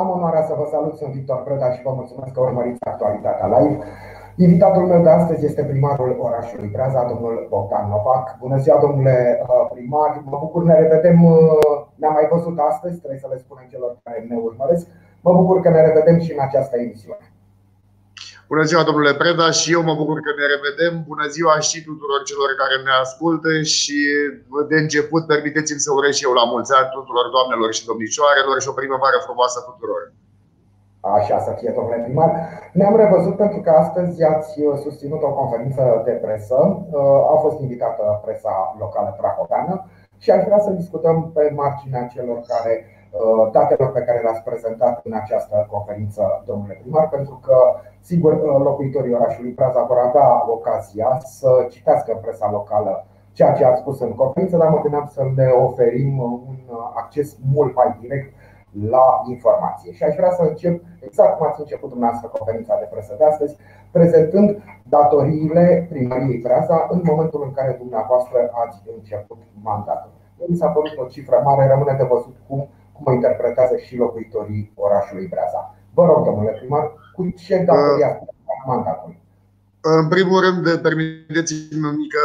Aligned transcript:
Am 0.00 0.10
onoarea 0.10 0.42
să 0.42 0.54
vă 0.58 0.66
salut, 0.70 0.94
sunt 0.96 1.12
Victor 1.12 1.42
Preda 1.42 1.72
și 1.72 1.82
vă 1.82 1.92
mulțumesc 1.94 2.32
că 2.32 2.40
urmăriți 2.40 2.84
actualitatea 2.92 3.46
live. 3.54 3.84
Invitatul 4.36 4.86
meu 4.86 5.02
de 5.02 5.08
astăzi 5.08 5.44
este 5.44 5.64
primarul 5.64 6.16
orașului 6.20 6.68
Breaza, 6.74 7.02
domnul 7.12 7.46
Bogdan 7.50 7.88
Novac. 7.88 8.36
Bună 8.38 8.56
ziua, 8.56 8.78
domnule 8.80 9.16
uh, 9.42 9.68
primar! 9.72 10.22
Mă 10.24 10.38
bucur, 10.40 10.62
ne 10.64 10.74
revedem, 10.74 11.24
uh, 11.24 11.38
ne-am 11.94 12.12
mai 12.12 12.28
văzut 12.30 12.58
astăzi, 12.58 12.98
trebuie 12.98 13.18
să 13.18 13.28
le 13.30 13.36
spunem 13.36 13.66
celor 13.68 13.98
care 14.02 14.26
ne 14.28 14.36
urmăresc. 14.36 14.86
Mă 15.20 15.32
bucur 15.32 15.60
că 15.60 15.68
ne 15.70 15.82
revedem 15.86 16.18
și 16.18 16.32
în 16.32 16.40
această 16.40 16.76
emisiune. 16.76 17.24
Bună 18.52 18.64
ziua, 18.70 18.82
domnule 18.88 19.12
Preda, 19.20 19.48
și 19.60 19.68
eu 19.76 19.82
mă 19.88 19.94
bucur 20.00 20.18
că 20.26 20.30
ne 20.38 20.46
revedem. 20.52 20.94
Bună 21.10 21.26
ziua 21.36 21.56
și 21.68 21.76
tuturor 21.88 22.20
celor 22.28 22.50
care 22.60 22.76
ne 22.86 22.94
ascultă 23.04 23.50
și 23.76 23.98
de 24.70 24.76
început 24.84 25.22
permiteți-mi 25.32 25.84
să 25.86 25.90
urez 25.98 26.12
și 26.18 26.26
eu 26.28 26.34
la 26.40 26.44
mulți 26.52 26.72
ani 26.78 26.94
tuturor 26.98 27.26
doamnelor 27.36 27.70
și 27.76 27.86
domnișoarelor 27.88 28.56
și 28.60 28.70
o 28.72 28.78
primăvară 28.80 29.18
frumoasă 29.26 29.58
tuturor. 29.68 30.02
Așa 31.16 31.36
să 31.46 31.50
fie, 31.58 31.70
domnule 31.76 32.04
primar. 32.06 32.30
Ne-am 32.78 32.96
revăzut 33.04 33.34
pentru 33.42 33.58
că 33.64 33.70
astăzi 33.82 34.16
ați 34.34 34.50
susținut 34.84 35.20
o 35.28 35.36
conferință 35.40 35.82
de 36.06 36.14
presă. 36.24 36.58
A 37.34 37.36
fost 37.44 37.58
invitată 37.64 38.04
presa 38.24 38.54
locală 38.82 39.10
prahoveană 39.20 39.74
și 40.22 40.28
aș 40.30 40.42
vrea 40.48 40.60
să 40.66 40.78
discutăm 40.80 41.16
pe 41.34 41.44
marginea 41.60 42.10
celor 42.14 42.38
care 42.52 42.72
Uh, 43.10 43.48
datelor 43.52 43.92
pe 43.92 44.02
care 44.06 44.20
le-ați 44.20 44.42
prezentat 44.42 45.00
în 45.04 45.12
această 45.12 45.66
conferință, 45.70 46.22
domnule 46.46 46.78
primar, 46.82 47.08
pentru 47.08 47.40
că, 47.46 47.56
sigur, 48.00 48.32
uh, 48.32 48.40
locuitorii 48.64 49.14
orașului 49.14 49.50
Praza 49.50 49.82
vor 49.82 49.98
avea 49.98 50.50
ocazia 50.50 51.18
să 51.24 51.66
citească 51.70 52.12
în 52.12 52.20
presa 52.20 52.50
locală 52.50 53.06
ceea 53.32 53.52
ce 53.52 53.64
ați 53.64 53.80
spus 53.80 54.00
în 54.00 54.14
conferință, 54.14 54.56
dar 54.56 54.68
mă 54.68 54.80
gândeam 54.80 55.10
să 55.12 55.22
le 55.36 55.46
oferim 55.46 56.18
un 56.18 56.58
acces 56.94 57.36
mult 57.54 57.74
mai 57.74 57.96
direct 58.00 58.34
la 58.90 59.22
informație. 59.28 59.92
Și 59.92 60.02
aș 60.04 60.14
vrea 60.14 60.30
să 60.30 60.42
încep 60.42 60.82
exact 61.00 61.36
cum 61.36 61.46
ați 61.46 61.60
început 61.60 61.88
dumneavoastră 61.88 62.28
conferința 62.28 62.78
de 62.78 62.88
presă 62.90 63.14
de 63.18 63.24
astăzi, 63.24 63.56
prezentând 63.90 64.62
datoriile 64.82 65.86
primăriei 65.90 66.38
Praza 66.38 66.86
în 66.90 67.00
momentul 67.04 67.42
în 67.44 67.52
care 67.52 67.72
dumneavoastră 67.78 68.38
ați 68.64 68.78
început 68.96 69.38
mandatul. 69.62 70.10
Mi 70.46 70.56
s-a 70.56 70.68
părut 70.68 70.98
o 70.98 71.04
cifră 71.04 71.40
mare, 71.44 71.66
rămâne 71.66 71.94
de 71.98 72.04
văzut 72.04 72.36
cum 72.48 72.68
cum 72.98 73.12
o 73.12 73.16
interpretează 73.16 73.76
și 73.76 73.96
locuitorii 73.96 74.72
orașului 74.74 75.26
Breaza. 75.26 75.74
Vă 75.94 76.04
rog, 76.04 76.24
domnule 76.24 76.50
primar, 76.50 76.92
cu 77.18 77.24
ce 77.42 77.56
datoria 77.66 78.10
mandatul? 78.70 79.12
În 80.00 80.06
primul 80.14 80.38
rând, 80.46 80.62
permiteți-mi 80.86 81.90
o 81.90 81.92
mică 82.02 82.24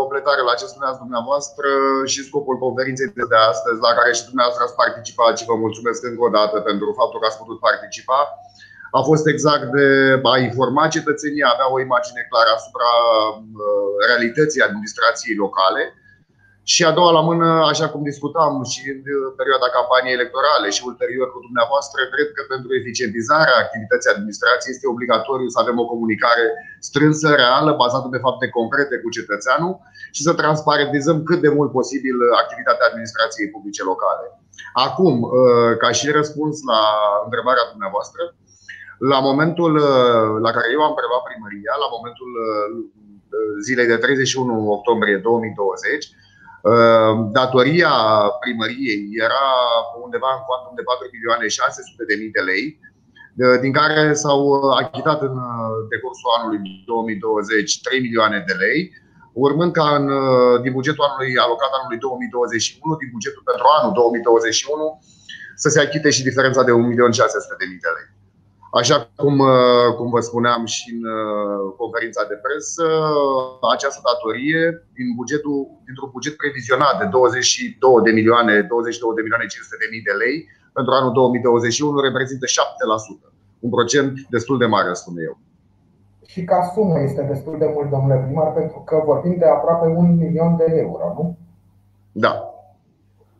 completare 0.00 0.42
la 0.48 0.54
ce 0.60 0.66
spuneați 0.72 1.02
dumneavoastră 1.04 1.68
și 2.12 2.26
scopul 2.28 2.56
conferinței 2.64 3.08
de 3.32 3.38
astăzi, 3.52 3.84
la 3.86 3.92
care 3.98 4.10
și 4.12 4.28
dumneavoastră 4.30 4.62
ați 4.64 4.80
participat 4.82 5.32
și 5.38 5.48
vă 5.50 5.56
mulțumesc 5.64 6.00
încă 6.10 6.22
o 6.28 6.34
dată 6.38 6.56
pentru 6.68 6.88
faptul 7.00 7.18
că 7.20 7.26
ați 7.26 7.40
putut 7.42 7.58
participa. 7.68 8.20
A 8.98 9.00
fost 9.10 9.24
exact 9.32 9.66
de 9.76 9.86
a 10.32 10.36
informa 10.48 10.94
cetățenii, 10.96 11.46
a 11.46 11.54
avea 11.54 11.68
o 11.74 11.82
imagine 11.86 12.22
clară 12.30 12.50
asupra 12.54 12.92
uh, 13.28 13.90
realității 14.08 14.66
administrației 14.68 15.36
locale 15.44 15.82
și 16.72 16.82
a 16.84 16.92
doua 16.98 17.12
la 17.18 17.22
mână, 17.30 17.48
așa 17.72 17.86
cum 17.92 18.02
discutam 18.10 18.52
și 18.72 18.82
în 18.94 19.00
perioada 19.40 19.68
campaniei 19.76 20.18
electorale 20.18 20.68
și 20.76 20.82
ulterior 20.90 21.26
cu 21.32 21.40
dumneavoastră, 21.46 21.98
cred 22.12 22.28
că 22.36 22.42
pentru 22.52 22.70
eficientizarea 22.80 23.56
activității 23.64 24.12
administrației 24.14 24.74
este 24.74 24.92
obligatoriu 24.94 25.48
să 25.54 25.58
avem 25.60 25.76
o 25.82 25.90
comunicare 25.92 26.44
strânsă, 26.88 27.28
reală, 27.42 27.70
bazată 27.82 28.06
pe 28.10 28.24
fapte 28.26 28.46
concrete 28.58 28.96
cu 29.02 29.08
cetățeanul 29.16 29.72
și 30.16 30.22
să 30.26 30.32
transparentizăm 30.42 31.18
cât 31.28 31.40
de 31.44 31.54
mult 31.56 31.70
posibil 31.78 32.16
activitatea 32.42 32.88
administrației 32.90 33.52
publice 33.54 33.82
locale. 33.92 34.26
Acum, 34.86 35.14
ca 35.82 35.90
și 35.98 36.16
răspuns 36.18 36.54
la 36.72 36.80
întrebarea 37.26 37.70
dumneavoastră, 37.72 38.22
la 39.12 39.18
momentul 39.28 39.72
la 40.46 40.50
care 40.56 40.68
eu 40.76 40.82
am 40.88 40.94
preluat 40.98 41.22
primăria, 41.30 41.74
la 41.84 41.88
momentul 41.96 42.30
zilei 43.66 43.90
de 43.92 43.96
31 43.96 44.70
octombrie 44.76 45.16
2020, 45.16 46.04
Ehm, 46.04 46.23
datoria 47.38 47.94
primăriei 48.42 49.02
era 49.26 49.44
undeva 50.04 50.30
în 50.34 50.42
cuantum 50.46 50.74
de 50.76 50.82
4 50.82 51.08
milioane 51.14 51.46
600 51.48 52.04
de 52.10 52.14
mii 52.20 52.36
de 52.36 52.42
lei, 52.50 52.64
din 53.64 53.72
care 53.72 54.12
s-au 54.22 54.40
achitat 54.82 55.20
în 55.28 55.36
uh, 55.36 55.74
decursul 55.94 56.30
anului 56.38 56.60
2020 56.86 57.80
3 57.80 58.00
milioane 58.00 58.44
de 58.48 58.54
lei, 58.64 58.80
urmând 59.32 59.72
ca 59.72 59.86
în, 59.98 60.06
uh, 60.08 60.60
din 60.62 60.72
bugetul 60.72 61.04
anului 61.08 61.32
alocat 61.44 61.72
anului 61.78 61.98
2021, 61.98 62.96
din 63.00 63.10
bugetul 63.16 63.42
pentru 63.50 63.66
anul 63.78 63.92
2021, 63.92 65.00
să 65.62 65.68
se 65.68 65.80
achite 65.80 66.10
și 66.10 66.26
diferența 66.28 66.62
de 66.62 66.72
1.600.000 66.72 67.84
de 67.84 67.90
lei. 67.96 68.08
Așa 68.80 68.96
cum, 69.20 69.34
uh, 69.38 69.88
cum 69.96 70.08
vă 70.14 70.20
spuneam 70.28 70.62
și 70.74 70.84
în 70.96 71.02
uh, 71.16 71.74
conferința 71.80 72.22
de 72.30 72.36
presă, 72.44 72.86
această 73.74 74.00
datorie 74.10 74.62
din 74.98 75.08
bugetul, 75.18 75.58
dintr-un 75.86 76.10
buget 76.16 76.34
previzionat 76.42 76.94
de 77.02 77.06
22 77.06 78.06
de 78.06 78.12
milioane, 78.18 78.54
22 78.60 79.16
de 79.18 79.24
milioane 79.26 79.46
500 79.46 79.82
de 79.82 79.88
mii 79.92 80.08
de 80.08 80.14
lei 80.22 80.36
pentru 80.76 80.92
anul 80.98 81.12
2021 81.12 82.00
reprezintă 82.08 82.46
7%. 82.46 83.28
Un 83.66 83.70
procent 83.76 84.12
destul 84.34 84.56
de 84.62 84.68
mare, 84.74 84.90
spune 85.02 85.20
eu. 85.28 85.36
Și 86.32 86.40
ca 86.50 86.58
sumă 86.74 86.96
este 87.00 87.22
destul 87.32 87.54
de 87.62 87.68
mult, 87.74 87.88
domnule 87.94 88.22
primar, 88.24 88.48
pentru 88.60 88.78
că 88.88 88.94
vorbim 89.10 89.36
de 89.42 89.48
aproape 89.56 89.86
un 90.00 90.08
milion 90.22 90.52
de 90.56 90.68
euro, 90.84 91.04
nu? 91.18 91.24
Da, 92.24 92.53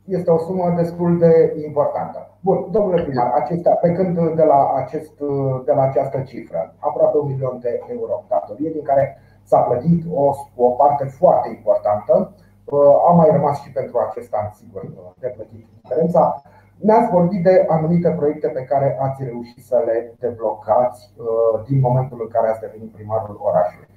este 0.04 0.31
o 0.31 0.38
sumă 0.38 0.75
destul 0.76 1.19
de 1.19 1.54
importantă. 1.66 2.28
Bun, 2.41 2.66
domnule 2.70 3.03
primar, 3.03 3.32
acestea, 3.32 3.75
pe 3.75 3.92
când 3.92 4.34
de 4.34 4.42
la, 4.42 4.72
acest, 4.76 5.19
de 5.65 5.72
la 5.72 5.82
această 5.82 6.20
cifră, 6.20 6.75
aproape 6.78 7.16
un 7.16 7.26
milion 7.26 7.59
de 7.60 7.82
euro 7.88 8.25
datorie, 8.28 8.70
din 8.70 8.82
care 8.82 9.19
s-a 9.43 9.60
plătit 9.60 10.04
o, 10.12 10.34
o 10.56 10.69
parte 10.69 11.04
foarte 11.04 11.48
importantă, 11.48 12.34
uh, 12.64 13.09
a 13.09 13.12
mai 13.12 13.28
rămas 13.31 13.60
și 13.60 13.72
pentru 13.72 13.98
acest 13.98 14.34
an, 14.34 14.50
sigur, 14.53 14.82
de 15.19 15.28
plătit 15.37 15.66
diferența. 15.82 16.43
Ne-ați 16.76 17.10
vorbit 17.10 17.43
de 17.43 17.64
anumite 17.69 18.10
proiecte 18.10 18.48
pe 18.48 18.64
care 18.64 18.98
ați 19.00 19.25
reușit 19.25 19.64
să 19.64 19.82
le 19.87 20.14
deblocați 20.19 21.12
uh, 21.16 21.64
din 21.69 21.81
momentul 21.81 22.19
în 22.20 22.28
care 22.28 22.48
ați 22.48 22.60
devenit 22.60 22.93
primarul 22.93 23.38
orașului. 23.43 23.88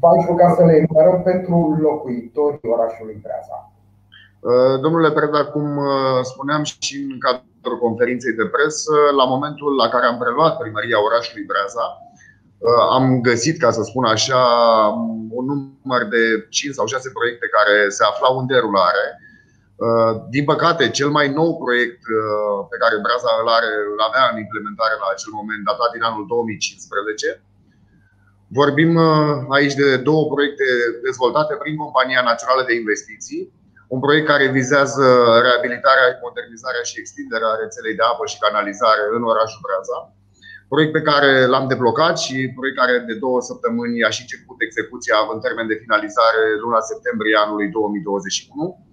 V-aș 0.00 0.26
ruga 0.26 0.54
să 0.54 0.64
le 0.64 0.74
enumerăm 0.76 1.22
pentru 1.22 1.76
locuitorii 1.80 2.70
orașului 2.74 3.20
Breaza. 3.22 3.70
Uh, 4.40 4.80
domnule 4.80 5.12
Preda, 5.12 5.44
cum 5.44 5.76
uh, 5.76 6.20
spuneam 6.22 6.62
și 6.62 6.96
în 7.10 7.18
cadrul 7.18 7.78
conferinței 7.86 8.38
de 8.40 8.46
presă, 8.46 8.94
la 9.16 9.24
momentul 9.24 9.74
la 9.82 9.88
care 9.88 10.06
am 10.06 10.18
preluat 10.18 10.54
primăria 10.58 11.04
orașului 11.08 11.48
Breaza, 11.50 11.86
uh, 12.58 12.82
am 12.96 13.20
găsit, 13.28 13.56
ca 13.58 13.70
să 13.76 13.82
spun 13.82 14.04
așa, 14.04 14.42
un 15.38 15.46
număr 15.46 16.02
de 16.14 16.22
5 16.50 16.74
sau 16.74 16.86
6 16.86 17.10
proiecte 17.18 17.46
care 17.56 17.88
se 17.96 18.04
aflau 18.04 18.34
în 18.38 18.46
derulare. 18.46 19.06
Din 20.34 20.44
păcate, 20.52 20.84
cel 20.98 21.10
mai 21.18 21.28
nou 21.38 21.50
proiect 21.64 22.02
pe 22.70 22.76
care 22.82 23.04
Breaza 23.04 23.30
îl, 23.40 23.48
are, 23.56 23.70
îl 23.92 24.00
avea 24.08 24.24
în 24.32 24.36
implementare 24.44 24.94
la 25.02 25.08
acel 25.10 25.32
moment, 25.38 25.62
datat 25.64 25.90
din 25.94 26.04
anul 26.08 26.24
2015, 26.28 27.42
Vorbim 28.58 28.90
aici 29.56 29.74
de 29.82 29.88
două 30.08 30.22
proiecte 30.34 30.66
dezvoltate 31.08 31.54
prin 31.62 31.76
Compania 31.82 32.22
Națională 32.30 32.62
de 32.66 32.74
Investiții, 32.82 33.42
un 33.94 34.00
proiect 34.04 34.26
care 34.32 34.46
vizează 34.60 35.06
reabilitarea, 35.46 36.08
modernizarea 36.26 36.84
și 36.88 37.00
extinderea 37.02 37.52
rețelei 37.62 37.98
de 37.98 38.04
apă 38.10 38.24
și 38.32 38.42
canalizare 38.46 39.04
în 39.16 39.22
orașul 39.32 39.64
Breaza. 39.66 39.98
Proiect 40.72 40.92
pe 40.94 41.06
care 41.10 41.30
l-am 41.52 41.66
deblocat 41.72 42.14
și 42.24 42.36
proiect 42.56 42.76
care 42.82 42.94
de 43.10 43.16
două 43.24 43.40
săptămâni 43.50 44.06
a 44.08 44.10
și 44.16 44.22
început 44.24 44.58
execuția 44.68 45.16
în 45.34 45.40
termen 45.46 45.66
de 45.68 45.80
finalizare 45.84 46.42
luna 46.64 46.80
septembrie 46.90 47.36
anului 47.44 47.68
2021. 47.68 48.84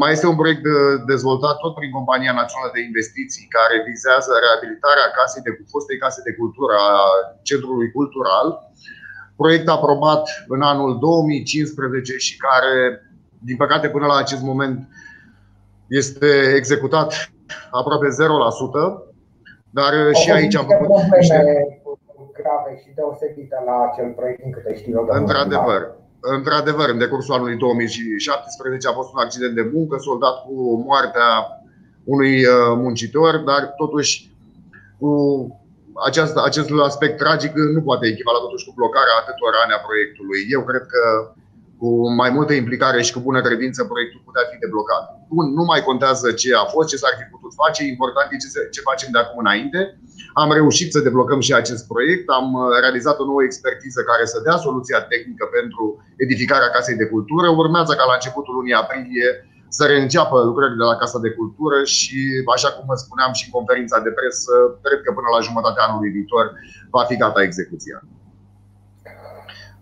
Mai 0.00 0.12
este 0.12 0.26
un 0.32 0.38
proiect 0.42 0.64
dezvoltat 1.12 1.56
tot 1.64 1.74
prin 1.74 1.90
Compania 1.98 2.34
Națională 2.40 2.70
de 2.74 2.82
Investiții 2.90 3.46
care 3.56 3.76
vizează 3.90 4.32
reabilitarea 4.44 5.12
casei 5.16 5.46
de, 5.46 5.52
fostei 5.74 6.02
case 6.04 6.20
de 6.28 6.36
cultură 6.40 6.74
a 6.90 6.96
Centrului 7.48 7.88
Cultural. 7.96 8.46
Proiect 9.40 9.68
aprobat 9.68 10.24
în 10.54 10.60
anul 10.72 10.90
2015 10.98 12.16
și 12.26 12.34
care 12.46 12.74
din 13.38 13.56
păcate, 13.56 13.88
până 13.88 14.06
la 14.06 14.16
acest 14.16 14.42
moment 14.42 14.88
este 15.88 16.52
executat 16.56 17.30
aproape 17.70 18.06
0%, 18.06 19.08
dar 19.70 19.92
Au 19.94 20.12
și 20.12 20.30
aici 20.30 20.56
am 20.56 20.66
făcut 20.66 20.88
niște 21.18 21.38
grave 22.40 22.70
și 22.82 22.88
deosebite 22.94 23.56
la 23.68 23.76
acel 23.88 24.08
proiect, 24.18 24.40
din 24.42 24.52
câte 24.52 24.76
știu 24.80 24.92
eu. 24.98 25.04
Într-adevăr. 25.20 25.82
Într-adevăr, 26.20 26.88
în 26.88 26.98
decursul 26.98 27.34
anului 27.34 27.56
2017 27.56 28.88
a 28.88 28.92
fost 28.98 29.12
un 29.14 29.20
accident 29.24 29.54
de 29.54 29.70
muncă 29.74 29.96
soldat 30.08 30.36
cu 30.44 30.54
moartea 30.88 31.28
unui 32.04 32.34
uh, 32.44 32.72
muncitor, 32.84 33.36
dar 33.36 33.62
totuși 33.82 34.12
cu 34.98 35.10
acest, 36.06 36.36
acest 36.48 36.70
aspect 36.90 37.16
tragic 37.18 37.52
nu 37.76 37.82
poate 37.82 38.06
echivala 38.06 38.38
totuși 38.38 38.66
cu 38.66 38.72
blocarea 38.78 39.18
atâtor 39.20 39.52
ani 39.62 39.76
a 39.76 39.84
proiectului. 39.86 40.40
Eu 40.54 40.62
cred 40.70 40.84
că 40.92 41.02
cu 41.80 41.88
mai 42.20 42.30
multă 42.36 42.52
implicare 42.52 43.00
și 43.02 43.14
cu 43.14 43.20
bună 43.28 43.40
credință, 43.46 43.80
proiectul 43.84 44.20
putea 44.28 44.44
fi 44.50 44.56
deblocat. 44.64 45.02
Bun, 45.34 45.46
nu 45.58 45.64
mai 45.70 45.80
contează 45.88 46.26
ce 46.40 46.50
a 46.62 46.64
fost, 46.74 46.88
ce 46.88 47.00
s-ar 47.02 47.14
fi 47.18 47.24
putut 47.34 47.52
face, 47.62 47.80
important 47.84 48.28
e 48.30 48.36
ce, 48.42 48.48
ce 48.74 48.80
facem 48.90 49.08
de 49.12 49.18
acum 49.20 49.38
înainte. 49.44 49.80
Am 50.42 50.50
reușit 50.58 50.88
să 50.94 51.06
deblocăm 51.06 51.40
și 51.46 51.52
acest 51.62 51.82
proiect, 51.92 52.26
am 52.38 52.48
uh, 52.54 52.62
realizat 52.84 53.16
o 53.22 53.28
nouă 53.30 53.42
expertiză 53.48 54.00
care 54.10 54.24
să 54.32 54.44
dea 54.46 54.56
soluția 54.66 55.00
tehnică 55.12 55.44
pentru 55.58 55.84
edificarea 56.24 56.72
Casei 56.74 57.00
de 57.02 57.10
Cultură. 57.14 57.46
Urmează 57.62 57.92
ca 57.94 58.04
la 58.10 58.16
începutul 58.18 58.54
lunii 58.58 58.80
aprilie 58.82 59.28
să 59.76 59.82
reînceapă 59.86 60.36
lucrările 60.48 60.80
de 60.82 60.90
la 60.92 61.00
Casa 61.02 61.18
de 61.26 61.30
Cultură 61.38 61.78
și, 61.84 62.20
așa 62.54 62.68
cum 62.74 62.84
vă 62.90 62.96
spuneam 63.04 63.32
și 63.38 63.44
în 63.46 63.54
conferința 63.56 63.98
de 64.06 64.12
presă, 64.18 64.52
cred 64.84 65.00
că 65.02 65.10
până 65.16 65.28
la 65.34 65.44
jumătatea 65.46 65.86
anului 65.88 66.14
viitor 66.16 66.44
va 66.96 67.02
fi 67.08 67.16
gata 67.16 67.40
execuția. 67.48 67.98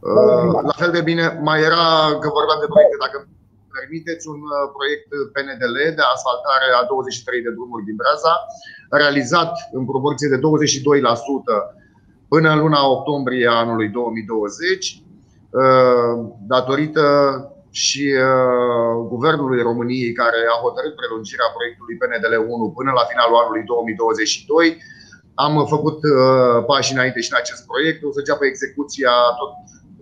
Uh, 0.00 0.62
la 0.68 0.74
fel 0.80 0.90
de 0.90 1.02
bine, 1.10 1.24
mai 1.48 1.58
era 1.70 1.86
că 2.22 2.28
vorbeam 2.38 2.60
de 2.62 2.72
proiecte, 2.72 2.98
dacă 3.06 3.18
permiteți, 3.76 4.24
un 4.34 4.40
uh, 4.54 4.64
proiect 4.76 5.08
PNDL 5.34 5.76
de 5.98 6.04
asfaltare 6.14 6.68
a 6.80 6.82
23 6.84 7.46
de 7.46 7.54
drumuri 7.56 7.88
din 7.88 7.96
Braza, 8.00 8.34
realizat 9.00 9.52
în 9.78 9.84
proporție 9.92 10.28
de 10.34 10.38
22% 10.38 10.42
până 12.32 12.48
în 12.52 12.58
luna 12.64 12.80
octombrie 12.96 13.48
anului 13.62 13.88
2020, 13.88 15.02
uh, 15.50 16.14
datorită 16.52 17.06
și 17.84 18.04
Guvernului 19.12 19.60
României 19.68 20.12
care 20.22 20.40
a 20.54 20.62
hotărât 20.64 20.94
prelungirea 20.96 21.54
proiectului 21.56 21.98
PNDL 22.00 22.34
1 22.48 22.72
până 22.78 22.90
la 22.98 23.04
finalul 23.10 23.42
anului 23.42 23.64
2022. 23.64 24.76
Am 25.46 25.54
făcut 25.74 25.98
pași 26.70 26.92
înainte 26.92 27.20
și 27.20 27.32
în 27.32 27.38
acest 27.42 27.62
proiect. 27.70 27.98
O 28.04 28.12
să 28.12 28.18
înceapă 28.18 28.44
execuția 28.46 29.14
tot 29.40 29.52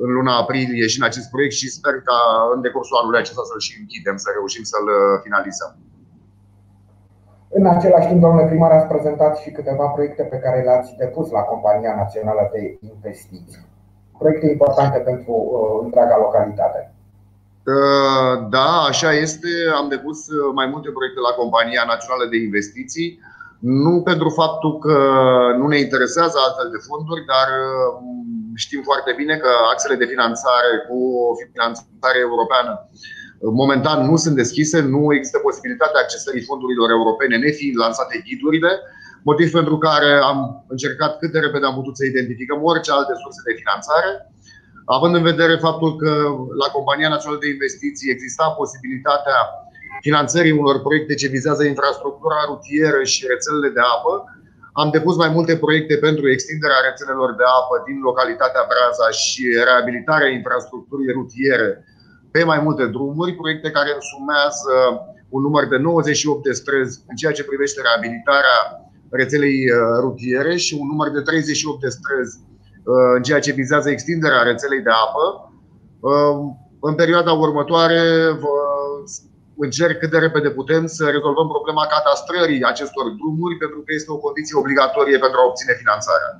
în 0.02 0.10
luna 0.16 0.34
aprilie 0.42 0.86
și 0.86 0.98
în 1.00 1.06
acest 1.10 1.28
proiect 1.30 1.54
și 1.60 1.74
sper 1.78 1.94
ca 2.08 2.18
în 2.54 2.60
decursul 2.66 3.00
anului 3.00 3.20
acesta 3.20 3.42
să-l 3.48 3.60
și 3.66 3.78
închidem, 3.80 4.16
să 4.16 4.28
reușim 4.32 4.64
să-l 4.72 4.86
uh, 4.88 5.20
finalizăm. 5.24 5.72
În 7.58 7.66
același 7.66 8.08
timp, 8.08 8.20
domnule 8.20 8.46
primar, 8.46 8.70
ați 8.72 8.92
prezentat 8.94 9.34
și 9.42 9.50
câteva 9.50 9.86
proiecte 9.86 10.22
pe 10.22 10.38
care 10.44 10.62
le-ați 10.62 10.90
depus 11.02 11.30
la 11.30 11.42
Compania 11.50 11.94
Națională 12.02 12.50
de 12.52 12.78
Investiții. 12.94 13.66
Proiecte 14.18 14.46
importante 14.54 14.98
pentru 14.98 15.32
uh, 15.32 15.84
întreaga 15.84 16.16
localitate. 16.26 16.80
Uh, 17.74 18.34
da, 18.56 18.70
așa 18.90 19.10
este. 19.12 19.50
Am 19.80 19.86
depus 19.88 20.18
uh, 20.28 20.52
mai 20.54 20.66
multe 20.72 20.90
proiecte 20.96 21.20
la 21.28 21.36
Compania 21.40 21.82
Națională 21.92 22.24
de 22.30 22.38
Investiții. 22.46 23.08
Nu 23.64 24.02
pentru 24.02 24.28
faptul 24.40 24.78
că 24.78 24.96
nu 25.58 25.66
ne 25.66 25.78
interesează 25.78 26.36
altfel 26.40 26.68
de 26.74 26.84
fonduri, 26.88 27.22
dar 27.32 27.48
știm 28.64 28.82
foarte 28.82 29.12
bine 29.20 29.34
că 29.36 29.50
axele 29.72 29.96
de 30.02 30.10
finanțare 30.14 30.72
cu 30.88 30.98
finanțare 31.52 32.18
europeană 32.28 32.72
momentan 33.52 34.06
nu 34.10 34.16
sunt 34.16 34.36
deschise, 34.36 34.80
nu 34.80 35.14
există 35.14 35.38
posibilitatea 35.38 36.00
accesării 36.00 36.48
fondurilor 36.50 36.90
europene, 36.90 37.36
nefiind 37.36 37.76
lansate 37.76 38.24
ghidurile, 38.26 38.72
motiv 39.22 39.52
pentru 39.52 39.78
care 39.78 40.10
am 40.30 40.64
încercat 40.68 41.18
cât 41.18 41.30
de 41.32 41.38
repede 41.38 41.66
am 41.66 41.74
putut 41.74 41.96
să 41.96 42.04
identificăm 42.04 42.62
orice 42.62 42.90
alte 42.92 43.12
surse 43.22 43.40
de 43.48 43.58
finanțare, 43.60 44.10
având 44.96 45.14
în 45.14 45.22
vedere 45.22 45.56
faptul 45.56 45.96
că 45.96 46.12
la 46.62 46.68
Compania 46.76 47.08
Națională 47.08 47.40
de 47.42 47.48
Investiții 47.56 48.10
exista 48.10 48.46
posibilitatea 48.60 49.38
finanțării 50.06 50.58
unor 50.62 50.76
proiecte 50.86 51.14
ce 51.20 51.34
vizează 51.36 51.62
infrastructura 51.64 52.40
rutieră 52.50 53.00
și 53.12 53.20
rețelele 53.32 53.70
de 53.76 53.82
apă, 53.94 54.14
am 54.80 54.88
depus 54.96 55.16
mai 55.24 55.30
multe 55.36 55.54
proiecte 55.64 55.96
pentru 56.06 56.24
extinderea 56.34 56.84
rețelelor 56.88 57.30
de 57.40 57.46
apă 57.58 57.74
din 57.86 57.98
localitatea 58.08 58.64
Braza 58.70 59.08
și 59.22 59.42
reabilitarea 59.68 60.30
infrastructurii 60.38 61.16
rutiere 61.18 61.68
pe 62.34 62.40
mai 62.50 62.60
multe 62.66 62.84
drumuri, 62.96 63.38
proiecte 63.40 63.68
care 63.78 63.90
însumează 63.98 64.74
un 65.34 65.42
număr 65.46 65.64
de 65.72 65.76
98 65.76 66.42
de 66.48 66.52
străzi 66.60 66.96
în 67.10 67.16
ceea 67.20 67.36
ce 67.36 67.48
privește 67.50 67.78
reabilitarea 67.86 68.58
rețelei 69.20 69.58
uh, 69.70 69.76
rutiere 70.04 70.54
și 70.64 70.72
un 70.80 70.86
număr 70.92 71.08
de 71.16 71.20
38 71.20 71.80
de 71.84 71.90
străzi 71.98 72.34
uh, 72.38 73.12
în 73.16 73.22
ceea 73.26 73.44
ce 73.44 73.58
vizează 73.60 73.88
extinderea 73.90 74.42
rețelei 74.50 74.82
de 74.88 74.94
apă. 75.04 75.24
Uh, 76.08 76.36
în 76.88 76.94
perioada 76.94 77.32
următoare 77.32 78.02
încerc 79.56 79.98
cât 79.98 80.10
de 80.10 80.18
repede 80.18 80.50
putem 80.60 80.86
să 80.96 81.04
rezolvăm 81.16 81.48
problema 81.54 81.92
catastrării 81.94 82.68
acestor 82.72 83.06
drumuri, 83.20 83.60
pentru 83.62 83.78
că 83.84 83.90
este 83.92 84.10
o 84.12 84.24
condiție 84.26 84.60
obligatorie 84.62 85.18
pentru 85.24 85.38
a 85.40 85.48
obține 85.50 85.74
finanțarea. 85.82 86.32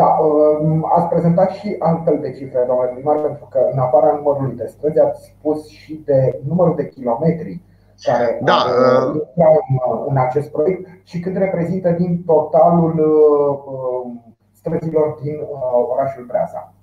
Da, 0.00 0.08
um, 0.20 0.90
ați 0.96 1.08
prezentat 1.12 1.50
și 1.50 1.76
altfel 1.78 2.18
de 2.20 2.32
cifre, 2.32 2.64
domnule 2.66 2.92
primar, 2.94 3.18
pentru 3.28 3.46
că 3.52 3.58
în 3.72 3.78
afara 3.78 4.10
numărului 4.18 4.56
de 4.60 4.66
străzi 4.66 5.00
ați 5.00 5.20
spus 5.30 5.66
și 5.68 6.02
de 6.04 6.40
numărul 6.48 6.74
de 6.76 6.88
kilometri 6.88 7.60
care 8.02 8.40
da, 8.42 8.54
uh, 8.54 9.20
în, 9.34 9.78
în 10.08 10.16
acest 10.16 10.50
proiect 10.50 10.88
și 11.04 11.20
cât 11.20 11.36
reprezintă 11.36 11.90
din 11.90 12.22
totalul 12.26 12.94
uh, 12.98 13.58
um, 13.72 14.34
străzilor 14.52 15.18
din 15.22 15.36
uh, 15.40 15.86
orașul 15.92 16.24
Preasa. 16.24 16.74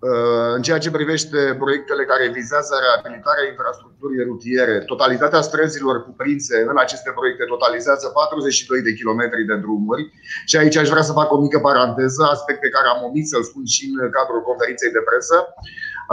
Uh, 0.00 0.54
în 0.56 0.62
ceea 0.62 0.78
ce 0.84 0.96
privește 0.98 1.40
proiectele 1.62 2.04
care 2.04 2.36
vizează 2.40 2.74
reabilitarea 2.84 3.48
infrastructurii 3.52 4.26
rutiere, 4.30 4.76
totalitatea 4.92 5.40
străzilor 5.48 5.96
cuprinse 6.04 6.56
în 6.70 6.76
aceste 6.84 7.10
proiecte 7.18 7.44
totalizează 7.54 8.06
42 8.08 8.82
de 8.82 8.92
kilometri 8.98 9.48
de 9.50 9.56
drumuri 9.64 10.02
și 10.50 10.56
aici 10.56 10.76
aș 10.76 10.88
vrea 10.88 11.06
să 11.08 11.18
fac 11.20 11.28
o 11.32 11.40
mică 11.44 11.58
paranteză, 11.58 12.22
aspecte 12.24 12.68
care 12.68 12.88
am 12.88 13.00
omis 13.08 13.28
să-l 13.28 13.42
spun 13.50 13.64
și 13.74 13.84
în 14.02 14.10
cadrul 14.16 14.42
conferinței 14.50 14.96
de 14.96 15.02
presă. 15.08 15.36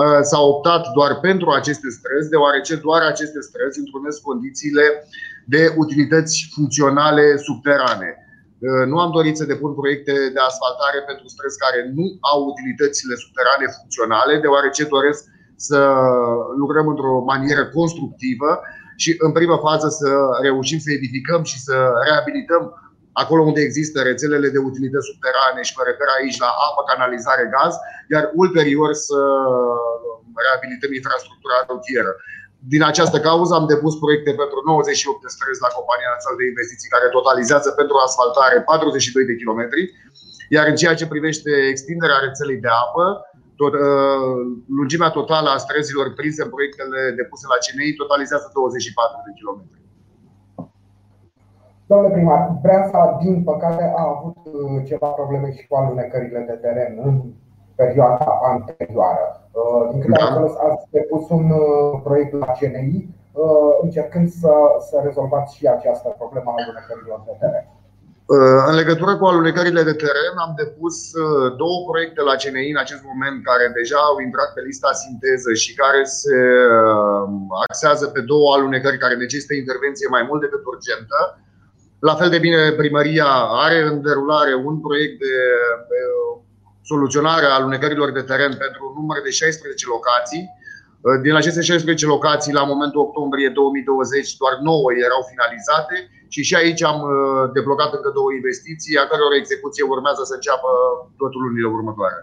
Uh, 0.01 0.19
s-a 0.29 0.41
optat 0.41 0.83
doar 0.97 1.11
pentru 1.27 1.49
aceste 1.49 1.89
străzi, 1.97 2.29
deoarece 2.29 2.75
doar 2.75 3.01
aceste 3.01 3.39
străzi 3.41 3.79
întrunesc 3.79 4.19
condițiile 4.21 4.85
de 5.53 5.73
utilități 5.81 6.35
funcționale 6.53 7.25
subterane 7.47 8.09
Uh, 8.15 8.25
nu 8.91 8.97
am 9.00 9.12
dorit 9.17 9.35
să 9.38 9.45
depun 9.51 9.71
proiecte 9.73 10.13
de 10.35 10.41
asfaltare 10.50 11.00
pentru 11.09 11.27
străzi 11.33 11.62
care 11.65 11.79
nu 11.97 12.06
au 12.31 12.39
utilitățile 12.51 13.15
subterane 13.23 13.65
funcționale, 13.77 14.33
deoarece 14.45 14.94
doresc 14.95 15.21
să 15.67 15.79
lucrăm 16.62 16.88
într-o 16.94 17.15
manieră 17.31 17.65
constructivă 17.77 18.51
și 19.03 19.12
în 19.25 19.31
prima 19.38 19.57
fază 19.67 19.88
să 20.00 20.09
reușim 20.47 20.79
să 20.85 20.89
edificăm 20.91 21.41
și 21.51 21.57
să 21.67 21.75
reabilităm 22.07 22.63
acolo 23.21 23.41
unde 23.50 23.62
există 23.62 23.97
rețelele 24.01 24.50
de 24.56 24.59
utilități 24.69 25.09
subterane 25.12 25.62
și 25.67 25.75
mă 25.77 25.83
refer 25.85 26.07
aici 26.17 26.41
la 26.45 26.51
apă, 26.67 26.81
canalizare, 26.91 27.45
gaz, 27.56 27.73
iar 28.13 28.23
ulterior 28.44 28.89
să 29.07 29.19
reabilităm 30.45 30.91
infrastructura 31.00 31.57
rutieră. 31.69 32.12
Din 32.74 32.84
această 32.91 33.17
cauză 33.27 33.53
am 33.55 33.65
depus 33.74 33.93
proiecte 34.03 34.31
pentru 34.41 34.60
98 34.65 35.22
de 35.25 35.29
străzi 35.36 35.65
la 35.65 35.75
Compania 35.77 36.10
Națională 36.13 36.39
de 36.41 36.51
Investiții 36.53 36.93
care 36.95 37.15
totalizează 37.17 37.69
pentru 37.79 37.95
asfaltare 37.98 38.57
42 38.62 39.29
de 39.31 39.39
kilometri, 39.41 39.81
iar 40.55 40.65
în 40.72 40.79
ceea 40.81 40.95
ce 41.00 41.12
privește 41.13 41.51
extinderea 41.72 42.24
rețelei 42.25 42.63
de 42.65 42.72
apă, 42.84 43.05
tot, 43.60 43.74
uh, 43.74 44.38
lungimea 44.79 45.12
totală 45.19 45.50
a 45.51 45.63
străzilor 45.65 46.07
prinse 46.19 46.41
în 46.43 46.53
proiectele 46.55 47.00
depuse 47.22 47.45
la 47.53 47.57
CNI 47.63 48.00
totalizează 48.01 48.48
24 48.53 49.27
de 49.27 49.31
kilometri. 49.39 49.79
Domnule 51.89 52.13
primar, 52.15 52.41
Breasa, 52.63 53.01
din 53.24 53.36
păcate, 53.50 53.84
a 54.01 54.03
avut 54.15 54.38
uh, 54.45 54.81
ceva 54.89 55.10
probleme 55.19 55.48
și 55.55 55.67
cu 55.67 55.74
alunecările 55.81 56.39
de 56.50 56.55
teren 56.63 56.93
în 57.07 57.15
perioada 57.82 58.29
anterioară. 58.53 59.25
Uh, 59.60 59.84
din 59.91 60.00
câte 60.01 60.22
am 60.22 60.34
da. 60.34 60.34
înțeles, 60.34 60.55
ați 60.67 60.86
depus 60.98 61.24
un 61.38 61.48
uh, 61.51 61.91
proiect 62.08 62.32
la 62.44 62.51
CNI 62.60 62.98
uh, 62.98 63.74
încercând 63.86 64.27
să, 64.41 64.53
să 64.88 64.96
rezolvați 65.08 65.55
și 65.58 65.65
această 65.77 66.08
problemă 66.22 66.50
a 66.51 66.58
alunecărilor 66.62 67.20
de 67.27 67.36
teren. 67.41 67.65
În 68.70 68.75
legătură 68.82 69.13
cu 69.17 69.25
alunecările 69.25 69.82
de 69.89 70.00
teren, 70.03 70.36
am 70.46 70.53
depus 70.63 70.98
două 71.62 71.77
proiecte 71.89 72.22
la 72.29 72.36
CNI 72.41 72.74
în 72.74 72.79
acest 72.86 73.03
moment 73.10 73.38
care 73.50 73.65
deja 73.79 74.00
au 74.10 74.17
intrat 74.27 74.50
pe 74.53 74.62
lista 74.70 74.91
sinteză 75.03 75.51
și 75.63 75.72
care 75.82 76.01
se 76.20 76.38
axează 77.65 78.05
pe 78.15 78.22
două 78.32 78.48
alunecări 78.53 79.01
care 79.03 79.15
necesită 79.15 79.53
intervenție 79.53 80.08
mai 80.15 80.24
mult 80.29 80.41
decât 80.41 80.63
urgentă. 80.74 81.20
La 82.10 82.15
fel 82.20 82.29
de 82.36 82.44
bine, 82.46 82.62
primăria 82.82 83.29
are 83.65 83.79
în 83.89 83.96
derulare 84.08 84.53
un 84.70 84.75
proiect 84.86 85.15
de 85.25 85.36
soluționarea 86.92 87.56
alunecărilor 87.58 88.10
de 88.18 88.27
teren 88.30 88.54
pentru 88.63 88.82
un 88.88 88.94
număr 89.00 89.20
de 89.27 89.30
16 89.30 89.86
locații. 89.96 90.44
Uh, 91.06 91.18
din 91.25 91.34
aceste 91.42 91.62
16 91.62 92.06
locații, 92.15 92.58
la 92.60 92.70
momentul 92.72 93.06
octombrie 93.08 93.50
2020, 93.50 94.38
doar 94.42 94.54
9 94.62 95.06
erau 95.08 95.22
finalizate 95.32 95.96
și 96.34 96.42
și 96.48 96.54
aici 96.62 96.84
am 96.92 97.00
uh, 97.06 97.44
deblocat 97.58 97.92
încă 97.98 98.10
două 98.20 98.32
investiții, 98.39 98.98
a 98.98 99.06
căror 99.10 99.34
execuție 99.42 99.84
urmează 99.94 100.22
să 100.30 100.34
înceapă 100.36 100.70
totul 101.22 101.42
lunile 101.46 101.70
următoare. 101.77 102.20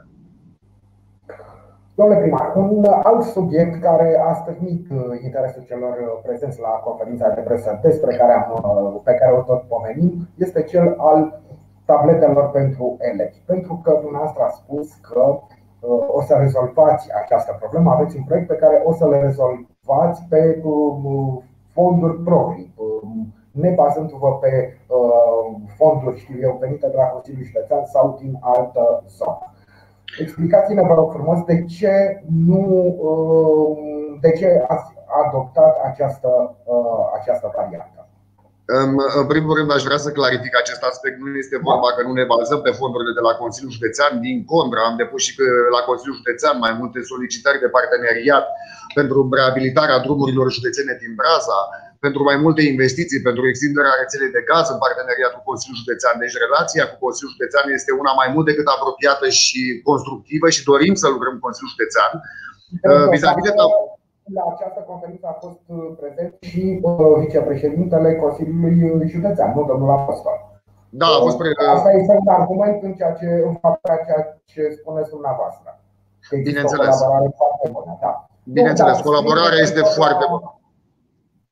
Domnule 1.99 2.21
primar, 2.21 2.47
un 2.57 2.85
alt 3.11 3.23
subiect 3.37 3.75
care 3.89 4.09
a 4.29 4.33
stârnit 4.41 4.85
uh, 4.91 4.99
interesul 5.27 5.63
celor 5.71 5.95
prezenți 6.27 6.61
la 6.67 6.73
conferința 6.87 7.29
de 7.37 7.41
presă 7.49 7.71
despre 7.83 8.13
care 8.21 8.33
am, 8.41 8.47
pe 9.09 9.15
care 9.21 9.33
o 9.39 9.43
tot 9.51 9.63
pomenim 9.73 10.13
este 10.45 10.61
cel 10.63 10.95
al 10.99 11.42
tabletelor 11.85 12.51
pentru 12.51 12.97
elevi. 12.99 13.43
Pentru 13.47 13.81
că 13.85 13.99
dumneavoastră 14.03 14.43
a 14.43 14.49
spus 14.49 14.95
că 14.95 15.39
o 16.09 16.23
să 16.23 16.35
rezolvați 16.35 17.15
această 17.23 17.57
problemă. 17.59 17.91
Aveți 17.91 18.17
un 18.17 18.25
proiect 18.25 18.47
pe 18.47 18.57
care 18.57 18.83
o 18.85 18.93
să 18.93 19.09
le 19.09 19.21
rezolvați 19.21 20.23
pe 20.29 20.63
fonduri 21.73 22.23
proprii, 22.23 22.75
nebazându-vă 23.51 24.35
pe 24.35 24.77
fonduri, 25.77 26.19
știu 26.19 26.39
eu, 26.41 26.57
venite 26.61 26.89
de 26.89 26.97
la 26.97 27.05
Consiliul 27.05 27.45
Județean 27.45 27.85
sau 27.85 28.17
din 28.21 28.39
altă 28.41 29.03
zonă. 29.09 29.53
Explicați-ne, 30.21 30.83
vă 30.83 30.95
rog 30.95 31.13
frumos, 31.13 31.45
de 31.45 31.65
ce 31.65 32.23
nu 32.47 32.97
de 34.21 34.31
ce 34.33 34.65
ați 34.69 34.95
adoptat 35.27 35.79
această, 35.85 36.55
această 37.21 37.53
variantă. 37.57 38.02
În 39.21 39.27
primul 39.33 39.55
rând, 39.57 39.71
aș 39.73 39.83
vrea 39.89 40.01
să 40.05 40.17
clarific 40.19 40.53
acest 40.63 40.83
aspect. 40.91 41.17
Nu 41.19 41.29
este 41.43 41.57
vorba 41.69 41.89
că 41.97 42.01
nu 42.07 42.13
ne 42.13 42.25
bazăm 42.35 42.61
pe 42.67 42.77
fondurile 42.81 43.13
de 43.19 43.25
la 43.29 43.35
Consiliul 43.43 43.77
Județean. 43.77 44.13
Din 44.27 44.39
contră, 44.53 44.79
am 44.81 44.97
depus 45.03 45.23
și 45.27 45.33
la 45.77 45.81
Consiliul 45.89 46.21
Județean 46.21 46.57
mai 46.65 46.73
multe 46.81 46.99
solicitări 47.11 47.63
de 47.65 47.75
parteneriat 47.77 48.45
pentru 48.99 49.19
reabilitarea 49.39 50.03
drumurilor 50.05 50.47
județene 50.57 50.95
din 51.03 51.13
Braza, 51.21 51.61
pentru 52.05 52.23
mai 52.29 52.37
multe 52.45 52.63
investiții, 52.73 53.27
pentru 53.29 53.43
extinderea 53.51 53.99
rețelei 54.01 54.35
de 54.37 54.43
gaz 54.51 54.67
în 54.75 54.79
parteneriat 54.85 55.33
cu 55.35 55.43
Consiliul 55.51 55.81
Județean. 55.83 56.15
Deci 56.23 56.43
relația 56.45 56.85
cu 56.91 56.97
Consiliul 57.05 57.35
Județean 57.37 57.67
este 57.79 57.91
una 58.03 58.13
mai 58.21 58.29
mult 58.35 58.47
decât 58.51 58.67
apropiată 58.77 59.27
și 59.41 59.61
constructivă 59.89 60.47
și 60.55 60.67
dorim 60.71 60.95
să 61.03 61.07
lucrăm 61.15 61.33
cu 61.35 61.45
Consiliul 61.47 61.75
Județean. 61.75 62.13
Vis-a-vis 63.13 63.47
de 63.49 63.55
la 64.37 64.43
această 64.55 64.81
conferință 64.91 65.27
a 65.29 65.37
fost 65.45 65.63
uh, 65.67 65.79
prezent 66.01 66.33
și 66.41 66.79
uh, 66.83 67.17
vicepreședintele 67.25 68.11
Consiliului 68.15 69.09
Județean, 69.09 69.53
nu 69.57 69.65
domnul 69.65 69.91
Apostol. 69.91 70.37
Da, 71.01 71.07
a 71.07 71.21
fost 71.27 71.37
pre... 71.39 71.49
Asta 71.77 71.91
este 71.93 72.13
un 72.21 72.29
argument 72.29 72.83
în 72.83 72.95
ceea 72.95 73.13
ce 73.13 73.29
în 73.49 73.55
faptul 73.55 74.01
ceea 74.07 74.23
ce 74.45 74.63
spuneți 74.81 75.11
dumneavoastră. 75.11 75.81
Bineînțeles. 76.43 77.01
O 77.01 77.05
colaborare 77.05 77.31
foarte 77.37 77.69
bună, 77.73 77.99
da. 78.01 78.27
Bineînțeles, 78.45 79.01
colaborarea 79.01 79.61
este 79.67 79.81
foarte 79.81 80.25
bună. 80.31 80.49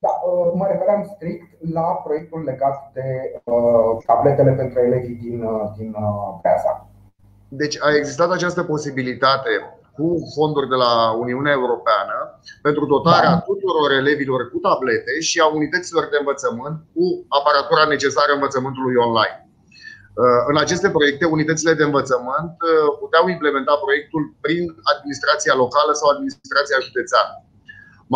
Da, 0.05 0.13
uh, 0.29 0.53
mă 0.55 0.67
referam 0.67 1.03
strict 1.15 1.49
la 1.73 1.87
proiectul 2.05 2.43
legat 2.45 2.91
de 2.93 3.09
uh, 3.45 3.91
tabletele 4.07 4.53
pentru 4.53 4.79
elevii 4.81 5.19
din, 5.25 5.43
uh, 5.43 5.71
din 5.77 5.95
uh, 5.99 6.77
Deci 7.49 7.77
a 7.81 7.97
existat 7.97 8.31
această 8.31 8.63
posibilitate 8.63 9.51
cu 9.97 10.07
fonduri 10.35 10.69
de 10.73 10.79
la 10.85 10.93
Uniunea 11.25 11.55
Europeană 11.61 12.17
pentru 12.67 12.85
dotarea 12.95 13.35
da. 13.37 13.45
tuturor 13.51 13.91
elevilor 14.03 14.41
cu 14.51 14.59
tablete 14.67 15.13
și 15.29 15.37
a 15.41 15.47
unităților 15.59 16.05
de 16.13 16.19
învățământ 16.23 16.77
cu 16.95 17.05
aparatura 17.39 17.85
necesară 17.95 18.33
învățământului 18.35 18.97
online. 19.07 19.39
Uh, 20.23 20.43
în 20.51 20.57
aceste 20.65 20.89
proiecte, 20.97 21.25
unitățile 21.37 21.73
de 21.81 21.85
învățământ 21.91 22.55
uh, 22.61 22.89
puteau 23.03 23.25
implementa 23.35 23.75
proiectul 23.85 24.23
prin 24.45 24.65
administrația 24.93 25.55
locală 25.63 25.93
sau 26.01 26.09
administrația 26.11 26.79
județeană. 26.87 27.35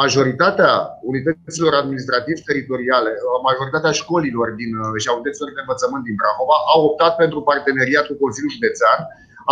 Majoritatea 0.03 0.73
unităților 1.11 1.73
administrativ-teritoriale, 1.83 3.13
uh, 3.17 3.39
majoritatea 3.49 3.93
școlilor 4.01 4.49
din, 4.61 4.71
și 5.03 5.09
a 5.09 5.17
unităților 5.19 5.51
de 5.55 5.65
învățământ 5.65 6.03
din 6.09 6.17
Brahova 6.21 6.57
au 6.73 6.81
optat 6.89 7.13
pentru 7.23 7.39
parteneriat 7.51 8.05
cu 8.09 8.17
Consiliul 8.25 8.57
Județean, 8.57 9.01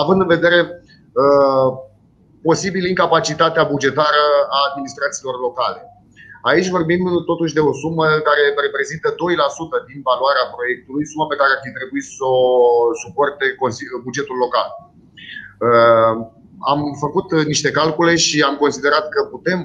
având 0.03 0.19
în 0.25 0.31
vedere 0.37 0.61
uh, 1.23 1.69
posibil 2.49 2.85
incapacitatea 2.93 3.65
bugetară 3.73 4.25
a 4.57 4.59
administrațiilor 4.69 5.37
locale. 5.47 5.81
Aici 6.51 6.69
vorbim 6.77 7.03
totuși 7.31 7.55
de 7.55 7.63
o 7.71 7.73
sumă 7.83 8.05
care 8.29 8.43
reprezintă 8.67 9.09
2% 9.11 9.15
din 9.89 10.01
valoarea 10.11 10.51
proiectului, 10.57 11.11
sumă 11.13 11.25
pe 11.29 11.39
care 11.41 11.51
ar 11.53 11.61
fi 11.65 11.71
trebuit 11.79 12.07
să 12.17 12.25
o 12.25 12.41
suporte 13.05 13.47
bugetul 14.07 14.37
local. 14.45 14.69
Uh, 15.67 16.13
am 16.73 16.81
făcut 17.05 17.29
niște 17.53 17.71
calcule 17.71 18.15
și 18.27 18.37
am 18.49 18.57
considerat 18.65 19.05
că 19.09 19.21
putem 19.35 19.61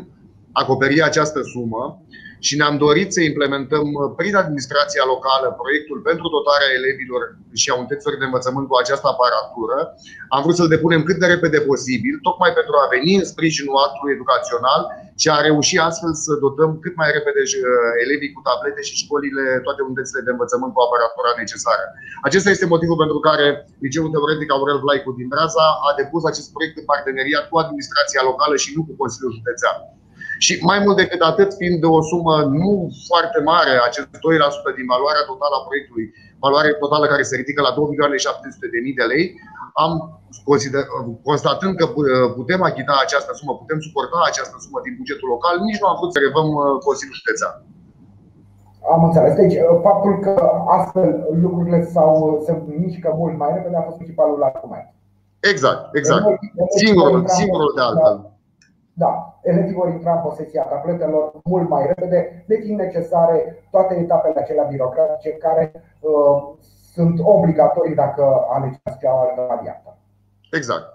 acoperi 0.51 1.01
această 1.01 1.39
sumă 1.53 2.01
și 2.45 2.53
ne-am 2.59 2.75
dorit 2.85 3.09
să 3.15 3.21
implementăm 3.21 3.85
prin 4.19 4.35
administrația 4.43 5.03
locală 5.13 5.47
proiectul 5.61 5.99
pentru 6.09 6.25
dotarea 6.35 6.75
elevilor 6.79 7.21
și 7.61 7.69
a 7.69 7.75
unităților 7.81 8.15
de 8.17 8.27
învățământ 8.29 8.65
cu 8.67 8.75
această 8.83 9.07
aparatură. 9.13 9.77
Am 10.35 10.41
vrut 10.43 10.55
să-l 10.59 10.73
depunem 10.75 11.01
cât 11.07 11.17
de 11.21 11.27
repede 11.33 11.59
posibil, 11.71 12.13
tocmai 12.27 12.51
pentru 12.59 12.73
a 12.77 12.91
veni 12.95 13.11
în 13.19 13.25
sprijinul 13.31 13.83
actului 13.85 14.15
educațional 14.17 14.81
și 15.21 15.27
a 15.35 15.37
reuși 15.47 15.77
astfel 15.89 16.13
să 16.25 16.31
dotăm 16.45 16.71
cât 16.83 16.95
mai 17.01 17.09
repede 17.17 17.41
uh, 17.45 18.03
elevii 18.03 18.33
cu 18.35 18.41
tablete 18.47 18.81
și 18.87 19.01
școlile, 19.03 19.43
toate 19.67 19.81
unitățile 19.87 20.21
de 20.25 20.31
învățământ 20.35 20.71
cu 20.73 20.81
aparatura 20.83 21.31
necesară. 21.41 21.85
Acesta 22.27 22.49
este 22.51 22.71
motivul 22.73 23.01
pentru 23.03 23.19
care 23.27 23.45
Liceul 23.85 24.13
Teoretic 24.13 24.49
Aurel 24.51 24.79
Vlaicu 24.83 25.11
din 25.19 25.27
Braza 25.33 25.67
a 25.87 25.89
depus 25.99 26.23
acest 26.31 26.49
proiect 26.53 26.75
în 26.77 26.85
parteneriat 26.91 27.45
cu 27.49 27.55
administrația 27.63 28.21
locală 28.29 28.55
și 28.63 28.69
nu 28.75 28.81
cu 28.87 28.93
Consiliul 29.01 29.35
Județean. 29.37 29.77
Și 30.45 30.53
mai 30.69 30.79
mult 30.83 30.97
decât 31.01 31.21
atât, 31.31 31.49
fiind 31.59 31.77
de 31.83 31.89
o 31.97 32.01
sumă 32.11 32.35
nu 32.61 32.71
foarte 33.09 33.39
mare, 33.51 33.73
acest 33.89 34.07
2% 34.07 34.77
din 34.77 34.87
valoarea 34.93 35.23
totală 35.31 35.55
a 35.57 35.65
proiectului, 35.67 36.07
valoare 36.45 36.71
totală 36.83 37.05
care 37.07 37.23
se 37.29 37.39
ridică 37.41 37.61
la 37.67 37.71
2.700.000 37.73 38.99
de 38.99 39.05
lei, 39.11 39.25
am 39.83 39.91
consider, 40.49 40.81
constatând 41.29 41.73
că 41.79 41.85
putem 42.39 42.61
achita 42.69 42.93
această 43.05 43.31
sumă, 43.39 43.53
putem 43.61 43.79
suporta 43.85 44.17
această 44.31 44.55
sumă 44.65 44.79
din 44.85 44.93
bugetul 44.99 45.29
local, 45.35 45.55
nici 45.67 45.81
nu 45.81 45.87
am 45.89 45.97
vrut 45.99 46.13
să 46.15 46.19
revăm 46.27 46.49
uh, 46.59 46.65
Consiliul 46.87 47.19
Județean. 47.21 47.55
Am 48.93 49.01
înțeles. 49.07 49.33
Deci, 49.41 49.55
uh, 49.59 49.77
faptul 49.87 50.13
că 50.25 50.33
astfel 50.77 51.09
lucrurile 51.43 51.79
s-au, 51.93 52.41
se 52.45 52.51
mișcă 52.83 53.09
mult 53.21 53.35
mai 53.41 53.51
repede 53.55 53.75
a 53.77 53.87
fost 53.87 53.99
principalul 54.01 54.39
argument. 54.49 54.87
Exact, 55.51 55.81
exact. 55.99 56.25
Singurul, 56.81 57.19
singurul 57.39 57.71
de 57.75 57.81
altfel. 57.81 58.36
Da, 59.03 59.39
elevii 59.41 59.73
vor 59.73 59.89
intra 59.89 60.13
în 60.13 60.21
posesia 60.21 60.63
tabletelor 60.63 61.31
mult 61.43 61.69
mai 61.69 61.85
repede, 61.85 62.45
fiind 62.47 62.79
necesare 62.79 63.63
toate 63.71 63.95
etapele 63.95 64.39
acelea 64.39 64.63
birocratice 64.63 65.29
care 65.29 65.71
uh, 65.99 66.53
sunt 66.93 67.19
obligatorii 67.23 67.95
dacă 67.95 68.45
alegeți 68.49 68.97
cealaltă 68.99 69.45
variantă. 69.47 69.97
Exact. 70.51 70.85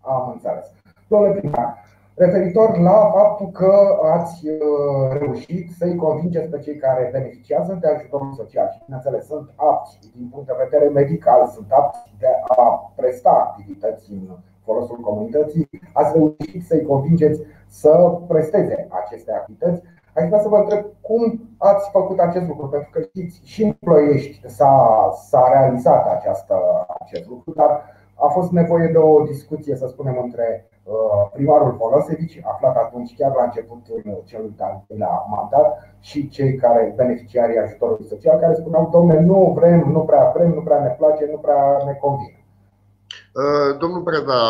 Am 0.00 0.30
înțeles. 0.32 0.72
Domnule 1.08 1.32
primar, 1.32 1.84
referitor 2.14 2.78
la 2.78 3.10
faptul 3.14 3.46
că 3.46 3.98
ați 4.02 4.48
uh, 4.48 5.18
reușit 5.18 5.70
să-i 5.78 5.96
convingeți 5.96 6.50
pe 6.50 6.58
cei 6.58 6.76
care 6.76 7.08
beneficiază 7.12 7.78
de 7.80 7.88
ajutorul 7.88 8.32
social 8.32 8.68
și, 8.72 8.82
bineînțeles, 8.84 9.26
sunt 9.26 9.52
apți 9.56 9.98
din 10.16 10.28
punct 10.32 10.46
de 10.46 10.62
vedere 10.64 10.88
medical, 10.88 11.46
sunt 11.46 11.70
apți 11.70 12.00
de 12.18 12.26
a 12.56 12.92
presta 12.96 13.30
activități 13.30 14.12
în 14.12 14.28
folosul 14.68 14.98
comunității, 15.08 15.68
ați 15.92 16.12
reușit 16.16 16.62
să-i 16.68 16.88
convingeți 16.92 17.40
să 17.66 17.92
presteze 18.28 18.86
aceste 19.00 19.32
activități. 19.32 19.82
Aș 20.16 20.26
vrea 20.28 20.40
să 20.40 20.48
vă 20.48 20.56
întreb 20.56 20.82
cum 21.00 21.22
ați 21.58 21.90
făcut 21.90 22.18
acest 22.18 22.46
lucru, 22.48 22.66
pentru 22.68 22.90
că 22.92 23.00
știți, 23.00 23.40
și 23.44 23.62
în 23.64 23.72
Ploiești 23.72 24.48
s-a, 24.56 24.74
s-a 25.28 25.48
realizat 25.54 26.04
această, 26.16 26.54
acest 27.00 27.26
lucru, 27.28 27.52
dar 27.60 27.70
a 28.14 28.28
fost 28.28 28.50
nevoie 28.50 28.86
de 28.86 28.98
o 28.98 29.22
discuție, 29.22 29.74
să 29.76 29.86
spunem, 29.86 30.18
între 30.22 30.68
uh, 30.84 31.30
primarul 31.32 31.76
Folosevici, 31.78 32.40
aflat 32.44 32.76
atunci 32.76 33.14
chiar 33.16 33.32
la 33.34 33.44
începutul 33.44 34.22
celui 34.24 34.54
de-al 34.56 34.84
doilea 34.88 35.24
mandat, 35.30 35.68
și 36.00 36.28
cei 36.28 36.54
care 36.54 36.92
beneficiarii 36.96 37.58
ajutorului 37.58 38.06
social, 38.06 38.38
care 38.38 38.54
spuneau, 38.54 38.88
domnule, 38.92 39.20
nu 39.20 39.52
vrem, 39.54 39.80
nu 39.90 40.00
prea 40.00 40.32
vrem, 40.34 40.50
nu 40.50 40.60
prea 40.60 40.80
ne 40.82 40.94
place, 40.98 41.28
nu 41.30 41.38
prea 41.38 41.82
ne 41.86 41.92
convine. 41.92 42.37
Uh, 43.42 43.70
domnul 43.82 44.02
Preda, 44.08 44.44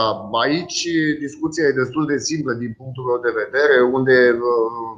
aici 0.44 0.80
discuția 1.26 1.64
e 1.66 1.80
destul 1.82 2.04
de 2.12 2.18
simplă 2.28 2.52
din 2.62 2.72
punctul 2.80 3.04
meu 3.08 3.18
de 3.26 3.38
vedere, 3.42 3.76
unde 3.96 4.16
uh, 4.48 4.90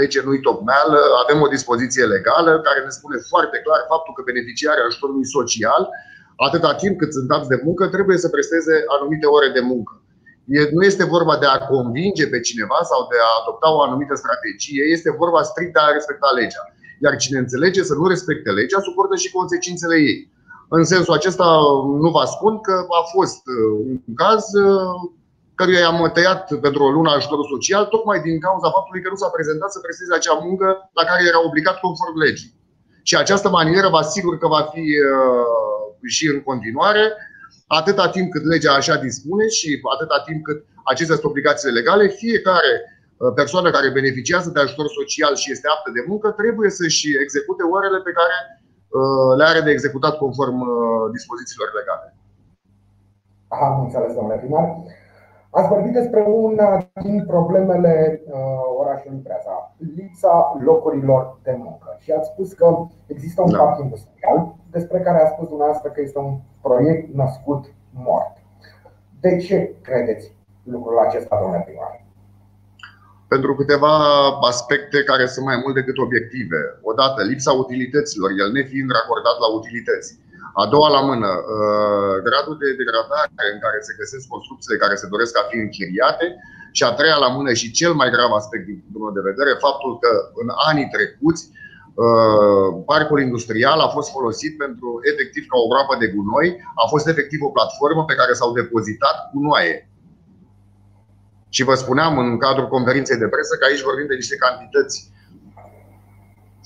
lege 0.00 0.20
nu-i 0.26 0.44
tocmeală, 0.48 1.00
avem 1.22 1.38
o 1.44 1.52
dispoziție 1.56 2.04
legală 2.14 2.50
care 2.66 2.80
ne 2.82 2.92
spune 2.98 3.16
foarte 3.32 3.56
clar 3.64 3.80
faptul 3.92 4.12
că 4.14 4.22
beneficiarii 4.30 4.86
ajutorului 4.88 5.32
social, 5.36 5.82
atâta 6.46 6.70
timp 6.82 6.94
cât 6.98 7.10
sunt 7.16 7.28
dați 7.32 7.52
de 7.52 7.58
muncă, 7.66 7.82
trebuie 7.96 8.18
să 8.24 8.28
presteze 8.34 8.74
anumite 8.96 9.26
ore 9.36 9.48
de 9.56 9.62
muncă. 9.72 9.92
Nu 10.76 10.82
este 10.90 11.04
vorba 11.14 11.34
de 11.42 11.48
a 11.54 11.58
convinge 11.72 12.24
pe 12.32 12.40
cineva 12.48 12.78
sau 12.90 13.00
de 13.12 13.18
a 13.26 13.30
adopta 13.40 13.68
o 13.76 13.80
anumită 13.86 14.14
strategie, 14.22 14.82
este 14.96 15.10
vorba 15.22 15.40
strict 15.50 15.72
de 15.76 15.82
a 15.82 15.94
respecta 15.98 16.28
legea. 16.40 16.64
Iar 17.04 17.14
cine 17.22 17.38
înțelege 17.38 17.82
să 17.90 17.94
nu 18.00 18.06
respecte 18.14 18.50
legea, 18.50 18.86
suportă 18.88 19.14
și 19.22 19.34
consecințele 19.38 19.96
ei. 20.10 20.18
În 20.68 20.84
sensul 20.84 21.14
acesta 21.14 21.48
nu 22.02 22.10
vă 22.16 22.24
spun 22.34 22.60
că 22.60 22.74
a 23.00 23.02
fost 23.14 23.42
uh, 23.56 23.70
un 24.08 24.14
caz 24.14 24.44
uh, 24.52 24.94
căruia 25.54 25.78
i-am 25.78 26.10
tăiat 26.12 26.60
pentru 26.66 26.82
o 26.84 26.90
lună 26.90 27.10
ajutorul 27.10 27.52
social, 27.54 27.84
tocmai 27.84 28.20
din 28.20 28.40
cauza 28.40 28.70
faptului 28.70 29.02
că 29.02 29.08
nu 29.10 29.16
s-a 29.16 29.34
prezentat 29.36 29.70
să 29.72 29.78
presteze 29.80 30.14
acea 30.14 30.36
muncă 30.46 30.66
la 30.98 31.04
care 31.04 31.22
era 31.30 31.40
obligat 31.48 31.76
conform 31.80 32.16
legii. 32.18 32.52
Și 33.02 33.16
această 33.16 33.48
manieră 33.48 33.88
vă 33.88 33.96
asigur 33.96 34.38
că 34.38 34.46
va 34.46 34.62
fi 34.72 34.84
uh, 35.10 36.08
și 36.16 36.26
în 36.34 36.40
continuare, 36.42 37.04
atâta 37.66 38.08
timp 38.08 38.30
cât 38.30 38.44
legea 38.44 38.72
așa 38.72 38.96
dispune 38.96 39.46
și 39.48 39.80
atâta 39.94 40.22
timp 40.26 40.44
cât 40.44 40.58
acestea 40.84 41.16
sunt 41.16 41.30
obligațiile 41.30 41.78
legale, 41.80 42.08
fiecare 42.08 42.72
persoană 43.34 43.70
care 43.70 43.98
beneficiază 43.98 44.50
de 44.50 44.60
ajutor 44.60 44.86
social 45.00 45.34
și 45.36 45.50
este 45.50 45.68
aptă 45.68 45.90
de 45.94 46.04
muncă 46.10 46.28
trebuie 46.30 46.70
să-și 46.70 47.08
execute 47.24 47.62
orele 47.76 47.98
pe 48.06 48.12
care 48.18 48.36
Uh, 48.38 48.63
le 49.38 49.44
are 49.44 49.60
de 49.60 49.70
executat 49.70 50.14
conform 50.16 50.60
uh, 50.60 51.10
dispozițiilor 51.12 51.68
legale. 51.78 52.14
Am 53.48 53.80
înțeles, 53.84 54.14
domnule 54.14 54.38
primar. 54.38 54.66
Ați 55.50 55.68
vorbit 55.68 55.92
despre 55.92 56.20
una 56.20 56.86
din 57.02 57.24
problemele 57.26 58.22
uh, 58.26 58.34
orașului 58.78 59.18
Preaza, 59.18 59.74
lipsa 59.96 60.60
locurilor 60.64 61.38
de 61.42 61.54
muncă. 61.58 61.96
Și 61.98 62.12
ați 62.12 62.28
spus 62.28 62.52
că 62.52 62.86
există 63.06 63.42
un 63.42 63.50
da. 63.50 63.58
parc 63.58 63.80
industrial 63.80 64.54
despre 64.70 65.00
care 65.00 65.22
a 65.22 65.26
spus 65.26 65.48
dumneavoastră 65.48 65.90
că 65.90 66.00
este 66.00 66.18
un 66.18 66.38
proiect 66.62 67.14
născut 67.14 67.64
mort. 67.90 68.36
De 69.20 69.36
ce 69.36 69.74
credeți 69.82 70.36
lucrul 70.62 70.98
acesta, 70.98 71.38
domnule 71.40 71.62
primar? 71.66 72.03
Pentru 73.34 73.52
câteva 73.60 73.94
aspecte 74.50 74.98
care 75.10 75.24
sunt 75.34 75.44
mai 75.50 75.58
mult 75.62 75.74
decât 75.80 75.96
obiective. 76.06 76.60
Odată, 76.90 77.18
lipsa 77.30 77.52
utilităților, 77.62 78.28
el 78.42 78.50
nefiind 78.58 78.90
racordat 78.98 79.36
la 79.44 79.48
utilități. 79.58 80.10
A 80.62 80.64
doua 80.72 80.88
la 80.96 81.02
mână, 81.10 81.30
uh, 81.38 82.14
gradul 82.26 82.56
de 82.62 82.68
degradare 82.80 83.46
în 83.54 83.60
care 83.64 83.78
se 83.86 83.98
găsesc 84.00 84.24
construcțiile 84.34 84.82
care 84.84 84.94
se 85.02 85.10
doresc 85.14 85.32
a 85.38 85.44
fi 85.50 85.56
închiriate 85.64 86.26
și 86.76 86.82
a 86.84 86.92
treia 86.98 87.18
la 87.24 87.30
mână 87.36 87.50
și 87.60 87.76
cel 87.78 87.92
mai 88.00 88.08
grav 88.14 88.30
aspect 88.32 88.64
din 88.68 88.78
punctul 88.80 89.02
meu 89.04 89.14
de 89.18 89.28
vedere, 89.30 89.64
faptul 89.66 89.92
că 90.02 90.10
în 90.42 90.48
anii 90.70 90.92
trecuți 90.94 91.42
uh, 91.50 92.68
parcul 92.90 93.18
industrial 93.26 93.78
a 93.82 93.92
fost 93.96 94.08
folosit 94.16 94.52
pentru 94.64 94.88
efectiv 95.10 95.42
ca 95.50 95.56
o 95.62 95.70
groapă 95.70 95.94
de 96.02 96.08
gunoi, 96.14 96.48
a 96.82 96.84
fost 96.92 97.06
efectiv 97.12 97.40
o 97.42 97.54
platformă 97.56 98.02
pe 98.06 98.18
care 98.20 98.32
s-au 98.38 98.50
depozitat 98.60 99.16
gunoaie 99.32 99.74
și 101.54 101.62
vă 101.68 101.74
spuneam 101.82 102.12
în 102.24 102.30
cadrul 102.44 102.68
conferinței 102.74 103.22
de 103.22 103.32
presă 103.34 103.52
că 103.56 103.64
aici 103.66 103.86
vorbim 103.88 104.06
de 104.10 104.20
niște 104.20 104.36
cantități 104.44 104.96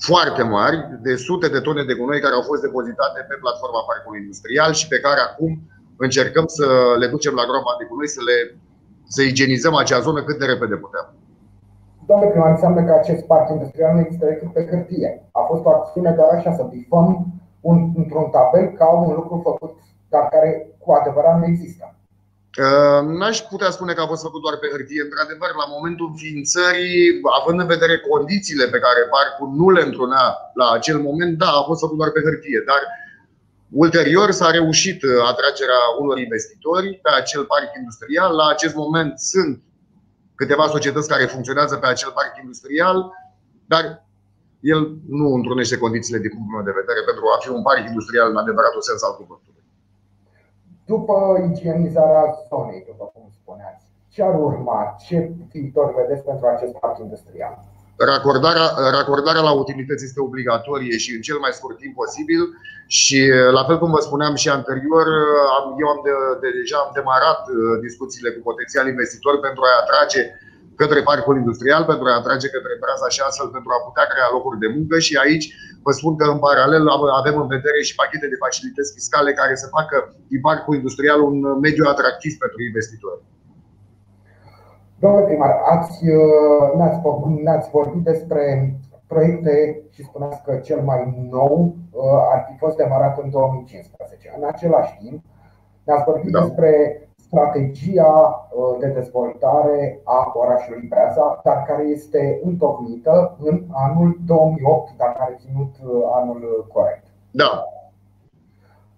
foarte 0.07 0.43
mari, 0.57 0.77
de 1.07 1.13
sute 1.27 1.47
de 1.55 1.59
tone 1.65 1.83
de 1.89 1.97
gunoi 1.99 2.23
care 2.25 2.35
au 2.35 2.45
fost 2.49 2.61
depozitate 2.67 3.19
pe 3.29 3.41
platforma 3.43 3.87
parcului 3.89 4.21
industrial 4.23 4.71
și 4.79 4.87
pe 4.93 4.99
care 5.05 5.19
acum 5.29 5.51
încercăm 6.05 6.45
să 6.57 6.65
le 7.01 7.07
ducem 7.15 7.33
la 7.39 7.47
groapa 7.49 7.73
de 7.79 7.85
gunoi, 7.89 8.15
să, 8.17 8.21
le, 8.29 8.37
să 9.15 9.21
igienizăm 9.21 9.75
acea 9.75 9.99
zonă 10.07 10.19
cât 10.23 10.37
de 10.39 10.45
repede 10.51 10.75
putem. 10.85 11.05
Domnule 12.09 12.31
primar, 12.31 12.51
înseamnă 12.51 12.81
că 12.83 12.93
acest 12.93 13.23
parc 13.31 13.45
industrial 13.49 13.91
nu 13.93 14.01
există 14.03 14.25
decât 14.25 14.49
pe 14.53 14.67
hârtie. 14.69 15.09
A 15.39 15.41
fost 15.49 15.63
o 15.65 15.71
acțiune 15.77 16.11
doar 16.19 16.29
așa, 16.37 16.51
să 16.59 16.63
bifăm 16.73 17.07
un, 17.69 17.77
într-un 18.01 18.27
tabel 18.35 18.65
ca 18.79 18.87
un 18.99 19.13
lucru 19.19 19.35
făcut, 19.49 19.73
dar 20.13 20.23
care 20.33 20.49
cu 20.83 20.91
adevărat 20.91 21.35
nu 21.39 21.45
există. 21.45 21.83
N-aș 23.17 23.39
putea 23.39 23.69
spune 23.69 23.93
că 23.93 24.01
a 24.01 24.07
fost 24.07 24.21
făcut 24.21 24.41
doar 24.41 24.57
pe 24.57 24.67
hârtie. 24.71 25.01
Într-adevăr, 25.01 25.49
la 25.61 25.71
momentul 25.75 26.07
înființării, 26.09 27.19
având 27.39 27.59
în 27.59 27.67
vedere 27.67 27.95
condițiile 28.11 28.65
pe 28.65 28.79
care 28.85 29.01
parcul 29.15 29.49
nu 29.59 29.69
le 29.69 29.81
întrunea 29.81 30.25
la 30.53 30.67
acel 30.71 30.97
moment, 31.07 31.37
da, 31.37 31.49
a 31.59 31.63
fost 31.69 31.79
făcut 31.79 31.97
doar 31.97 32.11
pe 32.11 32.21
hârtie. 32.27 32.63
Dar 32.65 32.81
ulterior 33.83 34.31
s-a 34.31 34.49
reușit 34.51 35.03
uh, 35.03 35.09
atragerea 35.31 35.81
unor 35.99 36.17
investitori 36.17 36.99
pe 37.03 37.09
acel 37.21 37.43
parc 37.45 37.69
industrial. 37.77 38.35
La 38.35 38.47
acest 38.47 38.75
moment 38.75 39.19
sunt 39.19 39.61
câteva 40.35 40.67
societăți 40.67 41.11
care 41.13 41.25
funcționează 41.25 41.75
pe 41.75 41.87
acel 41.87 42.11
parc 42.11 42.33
industrial, 42.41 42.97
dar 43.65 43.83
el 44.59 44.81
nu 45.07 45.27
întrunește 45.33 45.77
condițiile 45.77 46.19
din 46.19 46.29
punctul 46.29 46.55
meu 46.55 46.65
de 46.69 46.79
vedere 46.81 47.01
pentru 47.09 47.23
a 47.35 47.37
fi 47.43 47.49
un 47.49 47.61
parc 47.61 47.83
industrial 47.87 48.29
în 48.29 48.37
adevăratul 48.37 48.81
sens 48.81 49.01
al 49.03 49.15
cuvântului. 49.15 49.58
După 50.93 51.15
igienizarea 51.51 52.25
zonei, 52.49 52.81
după 52.91 53.05
cum 53.13 53.25
spuneați, 53.41 53.83
ce 54.13 54.21
ar 54.23 54.35
urma? 54.49 54.79
Ce 55.05 55.17
viitor 55.51 55.87
vedeți 55.99 56.23
pentru 56.29 56.45
acest 56.47 56.73
parc 56.81 56.95
industrial? 57.05 57.53
Racordarea, 58.13 58.67
racordarea 58.97 59.47
la 59.49 59.53
utilități 59.63 60.05
este 60.05 60.25
obligatorie 60.27 60.95
și 61.03 61.11
în 61.15 61.21
cel 61.27 61.39
mai 61.43 61.53
scurt 61.57 61.77
timp 61.77 61.93
posibil 62.01 62.41
și 62.99 63.19
la 63.57 63.63
fel 63.67 63.77
cum 63.79 63.91
vă 63.95 64.01
spuneam 64.07 64.35
și 64.41 64.49
anterior, 64.49 65.05
eu 65.81 65.87
am 65.93 65.99
de, 66.05 66.13
de, 66.41 66.49
deja 66.59 66.77
am 66.85 66.91
demarat 66.99 67.41
uh, 67.47 67.55
discuțiile 67.87 68.29
cu 68.31 68.41
potențial 68.49 68.85
investitori 68.87 69.39
pentru 69.47 69.61
a 69.65 69.79
atrage 69.81 70.21
către 70.81 70.99
parcul 71.09 71.35
industrial, 71.41 71.83
pentru 71.91 72.05
a 72.07 72.19
atrage 72.21 72.47
către 72.55 72.73
braza 72.81 73.07
și 73.15 73.21
astfel 73.27 73.49
pentru 73.55 73.71
a 73.73 73.85
putea 73.87 74.05
crea 74.11 74.29
locuri 74.35 74.61
de 74.63 74.69
muncă 74.75 74.95
și 75.05 75.13
aici 75.23 75.45
vă 75.85 75.91
spun 75.99 76.13
că 76.19 76.25
în 76.33 76.39
paralel 76.47 76.83
avem 77.19 77.35
în 77.43 77.49
vedere 77.55 77.79
și 77.87 77.97
pachete 77.99 78.27
de 78.33 78.41
facilități 78.43 78.95
fiscale 78.97 79.31
care 79.39 79.53
să 79.61 79.73
facă 79.77 79.95
din 80.31 80.41
parcul 80.47 80.77
industrial 80.79 81.19
un 81.29 81.37
mediu 81.65 81.85
atractiv 81.93 82.31
pentru 82.43 82.59
investitori. 82.69 83.21
Domnule 85.01 85.25
primar, 85.29 85.53
ați, 85.73 85.97
uh, 86.19 86.65
ne-ați, 86.77 86.99
ne-ați 87.45 87.69
vorbit 87.77 88.03
despre 88.11 88.43
proiecte 89.11 89.53
și 89.93 90.07
spuneați 90.09 90.43
că 90.45 90.51
cel 90.67 90.81
mai 90.89 91.01
nou 91.37 91.53
uh, 91.91 92.33
ar 92.33 92.39
fi 92.47 92.53
fost 92.63 92.75
demarat 92.75 93.15
în 93.23 93.29
2015. 93.29 94.33
În 94.37 94.43
același 94.51 94.93
timp, 95.01 95.19
ne-ați 95.83 96.07
vorbit 96.11 96.31
da. 96.31 96.41
despre 96.41 96.71
strategia 97.29 98.13
uh, 98.51 98.79
de 98.79 98.87
dezvoltare 98.87 100.01
a 100.03 100.31
orașului 100.33 100.87
Breaza, 100.89 101.41
dar 101.43 101.63
care 101.67 101.83
este 101.83 102.39
întocmită 102.43 103.37
în 103.41 103.65
anul 103.71 104.17
2008, 104.25 104.91
dacă 104.97 105.17
are 105.19 105.35
ținut 105.39 105.73
uh, 105.83 106.01
anul 106.13 106.67
corect. 106.73 107.03
Da. 107.31 107.63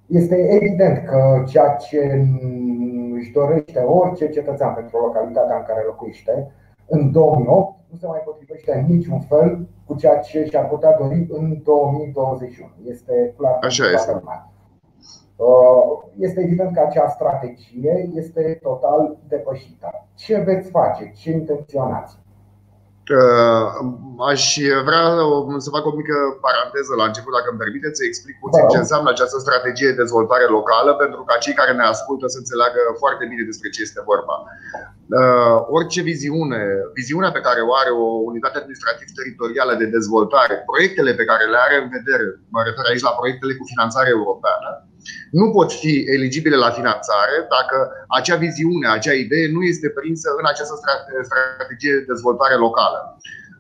Este 0.06 0.36
evident 0.36 1.06
că 1.06 1.44
ceea 1.48 1.76
ce 1.76 2.28
își 3.14 3.32
dorește 3.32 3.80
orice 3.80 4.30
cetățean 4.30 4.74
pentru 4.74 4.98
localitatea 4.98 5.56
în 5.56 5.64
care 5.64 5.84
locuiește, 5.86 6.52
în 6.88 7.12
2008 7.12 7.80
nu 7.90 7.98
se 7.98 8.08
mai 8.08 8.22
potrivește 8.26 8.72
în 8.74 8.96
niciun 8.96 9.20
fel 9.20 9.68
cu 9.86 9.96
ceea 9.96 10.18
ce 10.18 10.44
și-ar 10.44 10.68
putea 10.68 10.98
dori 10.98 11.28
în 11.30 11.62
2021. 11.64 12.70
Este 12.86 13.34
clar. 13.38 13.58
Așa 13.62 13.84
este. 13.94 14.22
Mare. 14.24 14.51
Uh, 15.48 15.84
este 16.28 16.40
evident 16.46 16.72
că 16.74 16.82
acea 16.88 17.08
strategie 17.18 17.96
este 18.22 18.44
total 18.68 19.02
depășită. 19.34 19.90
Ce 20.24 20.36
veți 20.48 20.70
face? 20.78 21.04
Ce 21.20 21.30
intenționați? 21.42 22.14
Uh, 23.20 23.68
aș 24.32 24.44
vrea 24.88 25.06
să 25.66 25.70
fac 25.76 25.84
o 25.90 25.98
mică 26.02 26.18
paranteză 26.48 26.94
la 26.98 27.06
început, 27.10 27.34
dacă 27.38 27.48
îmi 27.50 27.64
permiteți, 27.64 27.98
să 28.00 28.04
explic 28.06 28.36
puțin 28.44 28.64
ce 28.74 28.80
înseamnă 28.84 29.10
această 29.12 29.38
strategie 29.46 29.90
de 29.92 30.02
dezvoltare 30.04 30.48
locală, 30.58 30.92
pentru 31.04 31.22
ca 31.28 31.36
cei 31.44 31.60
care 31.60 31.74
ne 31.76 31.86
ascultă 31.94 32.26
să 32.30 32.38
înțeleagă 32.40 32.82
foarte 33.02 33.24
bine 33.32 33.44
despre 33.52 33.70
ce 33.74 33.80
este 33.82 34.02
vorba. 34.12 34.36
Uh, 35.20 35.58
orice 35.78 36.00
viziune, 36.12 36.62
viziunea 37.00 37.32
pe 37.34 37.46
care 37.48 37.60
o 37.70 37.72
are 37.82 37.92
o 38.06 38.08
unitate 38.30 38.58
administrativ-teritorială 38.62 39.74
de 39.82 39.88
dezvoltare, 39.98 40.56
proiectele 40.70 41.12
pe 41.20 41.30
care 41.32 41.44
le 41.54 41.60
are 41.66 41.76
în 41.84 41.90
vedere, 41.98 42.26
mă 42.56 42.62
refer 42.68 42.86
aici 42.88 43.08
la 43.10 43.18
proiectele 43.20 43.54
cu 43.60 43.66
finanțare 43.74 44.10
europeană, 44.18 44.70
nu 45.40 45.46
pot 45.56 45.70
fi 45.82 45.94
eligibile 46.16 46.58
la 46.66 46.70
finanțare 46.78 47.36
dacă 47.56 47.78
acea 48.18 48.38
viziune, 48.46 48.88
acea 48.88 49.16
idee 49.26 49.48
nu 49.56 49.62
este 49.72 49.88
prinsă 49.90 50.28
în 50.40 50.46
această 50.52 50.76
strategie 51.30 51.94
de 51.98 52.10
dezvoltare 52.12 52.56
locală. 52.66 53.00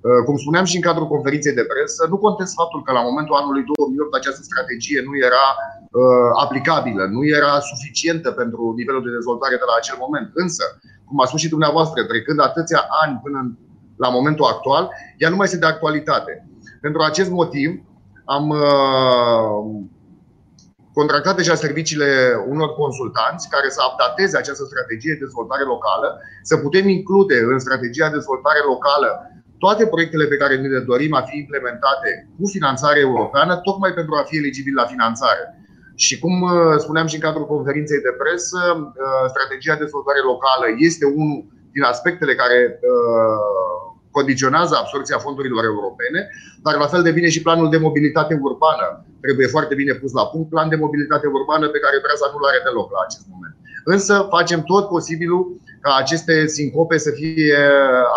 Uh, 0.07 0.21
cum 0.25 0.35
spuneam 0.37 0.65
și 0.69 0.77
în 0.77 0.87
cadrul 0.87 1.13
conferinței 1.15 1.59
de 1.59 1.69
presă, 1.73 2.01
nu 2.11 2.17
contest 2.25 2.53
faptul 2.61 2.81
că 2.83 2.91
la 2.91 3.07
momentul 3.09 3.35
anului 3.41 3.63
2008 3.63 4.13
această 4.15 4.41
strategie 4.49 4.99
nu 5.07 5.13
era 5.27 5.45
uh, 5.55 6.29
aplicabilă, 6.43 7.03
nu 7.15 7.21
era 7.37 7.53
suficientă 7.71 8.29
pentru 8.41 8.61
nivelul 8.79 9.03
de 9.05 9.15
dezvoltare 9.17 9.55
de 9.61 9.67
la 9.69 9.75
acel 9.77 9.97
moment. 10.05 10.29
Însă, 10.43 10.63
cum 11.07 11.17
a 11.21 11.25
spus 11.25 11.39
și 11.43 11.53
dumneavoastră, 11.55 11.99
trecând 12.03 12.39
atâția 12.39 12.81
ani 13.01 13.19
până 13.23 13.37
în, 13.43 13.49
la 14.03 14.09
momentul 14.17 14.45
actual, 14.53 14.83
ea 15.21 15.29
nu 15.29 15.35
mai 15.37 15.47
este 15.47 15.63
de 15.63 15.71
actualitate. 15.73 16.33
Pentru 16.85 17.01
acest 17.01 17.29
motiv, 17.39 17.69
am 18.35 18.45
uh, 18.49 19.55
contractat 20.93 21.35
deja 21.35 21.55
serviciile 21.55 22.09
unor 22.53 22.69
consultanți 22.81 23.49
care 23.49 23.69
să 23.69 23.81
updateze 23.89 24.37
această 24.37 24.63
strategie 24.71 25.13
de 25.13 25.23
dezvoltare 25.25 25.63
locală, 25.73 26.07
să 26.49 26.55
putem 26.57 26.85
include 26.87 27.37
în 27.51 27.59
strategia 27.59 28.07
de 28.09 28.17
dezvoltare 28.19 28.61
locală 28.71 29.09
toate 29.63 29.83
proiectele 29.93 30.25
pe 30.25 30.41
care 30.41 30.55
ne 30.55 30.67
le 30.67 30.79
dorim 30.91 31.13
a 31.13 31.21
fi 31.29 31.35
implementate 31.37 32.09
cu 32.37 32.45
finanțare 32.55 32.99
europeană, 32.99 33.53
tocmai 33.67 33.91
pentru 33.99 34.13
a 34.15 34.23
fi 34.29 34.35
eligibil 34.37 34.75
la 34.81 34.85
finanțare. 34.93 35.43
Și 35.95 36.19
cum 36.23 36.35
uh, 36.41 36.75
spuneam 36.83 37.07
și 37.07 37.17
în 37.17 37.25
cadrul 37.27 37.51
conferinței 37.53 38.01
de 38.07 38.13
presă, 38.21 38.61
uh, 38.79 39.25
strategia 39.33 39.75
de 39.75 39.83
dezvoltare 39.83 40.21
locală 40.31 40.65
este 40.89 41.05
unul 41.05 41.39
din 41.75 41.83
aspectele 41.93 42.33
care 42.41 42.59
uh, 42.71 43.70
condiționează 44.17 44.73
absorția 44.75 45.17
fondurilor 45.25 45.63
europene, 45.63 46.21
dar 46.65 46.75
la 46.83 46.87
fel 46.93 47.01
de 47.07 47.11
bine 47.17 47.29
și 47.29 47.41
planul 47.41 47.69
de 47.69 47.83
mobilitate 47.87 48.33
urbană 48.41 49.05
trebuie 49.21 49.47
foarte 49.47 49.73
bine 49.75 49.93
pus 49.93 50.11
la 50.19 50.25
punct, 50.31 50.49
plan 50.49 50.69
de 50.69 50.75
mobilitate 50.85 51.27
urbană 51.27 51.65
pe 51.67 51.83
care 51.83 52.03
Breaza 52.03 52.27
nu-l 52.31 52.49
are 52.49 52.61
deloc 52.67 52.87
la 52.91 53.01
acest 53.07 53.25
moment. 53.31 53.55
Însă 53.93 54.13
facem 54.35 54.61
tot 54.71 54.87
posibilul 54.87 55.41
ca 55.81 55.91
aceste 56.03 56.47
sincope 56.47 56.97
să 56.97 57.11
fie 57.19 57.57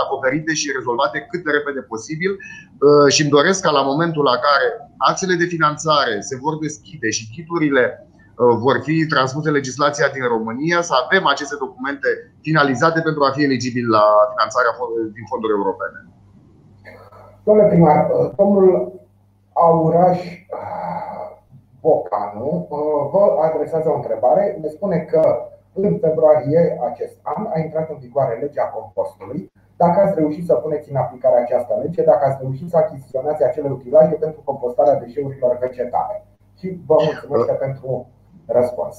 acoperite 0.02 0.52
și 0.54 0.72
rezolvate 0.76 1.26
cât 1.30 1.44
de 1.44 1.50
repede 1.50 1.80
posibil 1.80 2.32
uh, 2.32 3.12
și 3.12 3.20
îmi 3.22 3.34
doresc 3.36 3.60
ca 3.62 3.70
la 3.70 3.82
momentul 3.90 4.24
la 4.32 4.36
care 4.46 4.66
axele 4.96 5.34
de 5.34 5.44
finanțare 5.44 6.20
se 6.20 6.36
vor 6.36 6.54
deschide 6.58 7.10
și 7.10 7.30
titurile 7.34 7.84
Uh, 7.88 8.13
vor 8.36 8.76
fi 8.82 9.06
transpuse 9.06 9.50
legislația 9.50 10.08
din 10.16 10.24
România, 10.34 10.80
să 10.82 10.94
avem 11.04 11.26
aceste 11.26 11.56
documente 11.58 12.08
finalizate 12.40 13.00
pentru 13.00 13.22
a 13.24 13.30
fi 13.30 13.42
eligibili 13.42 13.94
la 13.96 14.04
finanțarea 14.32 14.72
din 15.16 15.24
fonduri 15.30 15.56
europene. 15.58 15.98
Domnule 17.46 17.68
primar, 17.68 18.10
uh, 18.10 18.30
domnul 18.36 18.92
Auraș 19.52 20.18
uh, 20.24 21.24
Bocanu 21.80 22.66
vă 23.12 23.22
adresează 23.46 23.88
o 23.90 23.98
întrebare. 24.00 24.58
Ne 24.62 24.68
spune 24.68 24.98
că 25.10 25.22
În 25.76 25.98
februarie 25.98 26.78
acest 26.90 27.16
an 27.22 27.46
a 27.54 27.58
intrat 27.58 27.90
în 27.90 27.98
vigoare 28.00 28.34
legea 28.44 28.64
compostului. 28.64 29.50
Dacă 29.76 30.00
ați 30.00 30.18
reușit 30.18 30.44
să 30.46 30.54
puneți 30.54 30.90
în 30.90 30.96
aplicare 30.96 31.36
această 31.40 31.72
lege, 31.82 32.02
dacă 32.02 32.24
ați 32.24 32.38
reușit 32.40 32.68
să 32.70 32.76
achiziționați 32.76 33.44
acele 33.44 33.68
utilaje 33.68 34.14
pentru 34.14 34.40
compostarea 34.44 35.00
deșeurilor 35.02 35.58
vegetale. 35.60 36.26
Și 36.58 36.80
vă 36.86 36.96
mulțumesc 37.04 37.58
pentru 37.58 38.06
răspuns. 38.46 38.96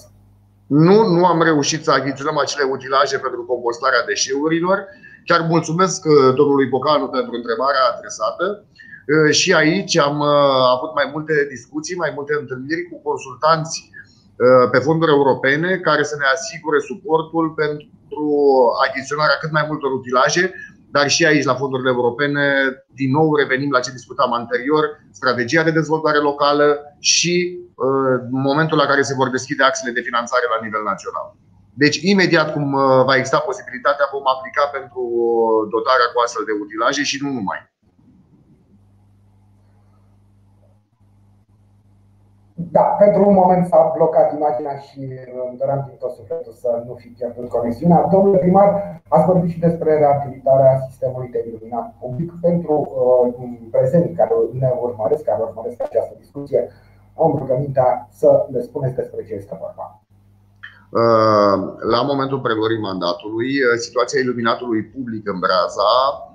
Nu, 0.68 1.08
nu 1.08 1.26
am 1.26 1.42
reușit 1.42 1.84
să 1.84 1.92
achiziționăm 1.92 2.38
acele 2.38 2.64
utilaje 2.76 3.18
pentru 3.18 3.42
compostarea 3.52 4.06
deșeurilor. 4.06 4.78
Chiar 5.26 5.42
mulțumesc 5.54 6.06
uh, 6.06 6.34
domnului 6.40 6.72
Bocanu 6.74 7.08
pentru 7.08 7.34
întrebarea 7.36 7.84
adresată. 7.94 8.46
Uh, 8.64 9.32
și 9.40 9.50
aici 9.54 9.98
am 9.98 10.18
uh, 10.20 10.76
avut 10.76 10.92
mai 11.00 11.08
multe 11.14 11.36
discuții, 11.56 12.02
mai 12.04 12.12
multe 12.16 12.34
întâlniri 12.42 12.84
cu 12.90 12.96
consultanți 13.10 13.94
pe 14.72 14.80
fonduri 14.88 15.12
europene 15.18 15.70
care 15.78 16.04
să 16.04 16.16
ne 16.20 16.28
asigure 16.36 16.80
suportul 16.92 17.46
pentru 17.64 18.24
achiziționarea 18.86 19.38
cât 19.42 19.52
mai 19.52 19.66
multor 19.70 19.92
utilaje, 19.92 20.44
dar 20.96 21.08
și 21.16 21.26
aici 21.26 21.50
la 21.52 21.60
fondurile 21.62 21.90
europene, 21.96 22.46
din 23.00 23.12
nou 23.18 23.36
revenim 23.36 23.72
la 23.72 23.84
ce 23.86 23.98
discutam 24.00 24.32
anterior, 24.34 24.84
strategia 25.20 25.64
de 25.64 25.78
dezvoltare 25.80 26.20
locală 26.30 26.68
și 27.00 27.34
în 28.32 28.42
momentul 28.50 28.78
la 28.78 28.90
care 28.92 29.02
se 29.02 29.18
vor 29.20 29.30
deschide 29.30 29.64
axele 29.64 29.92
de 29.92 30.08
finanțare 30.10 30.46
la 30.54 30.64
nivel 30.66 30.84
național. 30.92 31.28
Deci, 31.84 31.98
imediat 32.12 32.48
cum 32.54 32.74
uh, 32.74 33.04
va 33.08 33.16
exista 33.16 33.40
posibilitatea, 33.50 34.14
vom 34.16 34.26
aplica 34.36 34.64
pentru 34.78 35.04
dotarea 35.76 36.08
cu 36.14 36.20
astfel 36.26 36.44
de 36.46 36.60
utilaje 36.64 37.04
și 37.10 37.18
nu 37.24 37.30
numai. 37.38 37.60
Da, 42.58 42.82
pentru 42.82 43.28
un 43.28 43.34
moment 43.34 43.66
s-a 43.66 43.92
blocat 43.96 44.34
imaginea 44.34 44.76
și 44.78 45.00
îmi 45.48 45.58
doream 45.58 45.84
din 45.88 45.98
tot 46.00 46.12
sufletul 46.12 46.54
să 46.54 46.84
nu 46.88 46.94
fi 46.94 47.08
pierdut 47.08 47.50
conexiunea. 47.50 48.08
Domnule 48.12 48.38
primar, 48.38 49.02
ați 49.08 49.26
vorbit 49.26 49.50
și 49.50 49.60
despre 49.60 49.98
reabilitarea 49.98 50.80
sistemului 50.88 51.30
de 51.30 51.46
iluminat 51.48 51.94
public. 52.00 52.32
Pentru 52.42 52.74
uh, 52.74 53.70
prezenții 53.72 54.16
care 54.20 54.34
ne 54.60 54.70
urmăresc, 54.82 55.24
care 55.24 55.42
urmăresc 55.42 55.82
această 55.82 56.14
discuție, 56.18 56.70
am 57.18 57.36
rugămintea 57.38 58.08
să 58.12 58.46
le 58.52 58.62
spuneți 58.62 58.96
despre 58.96 59.24
ce 59.28 59.34
este 59.34 59.58
vorba. 59.64 59.86
Uh, 61.02 61.56
la 61.94 62.02
momentul 62.02 62.40
preluării 62.40 62.86
mandatului, 62.90 63.50
uh, 63.62 63.78
situația 63.86 64.20
iluminatului 64.20 64.84
public 64.84 65.28
în 65.28 65.40
Braza 65.40 65.92
uh, 66.20 66.35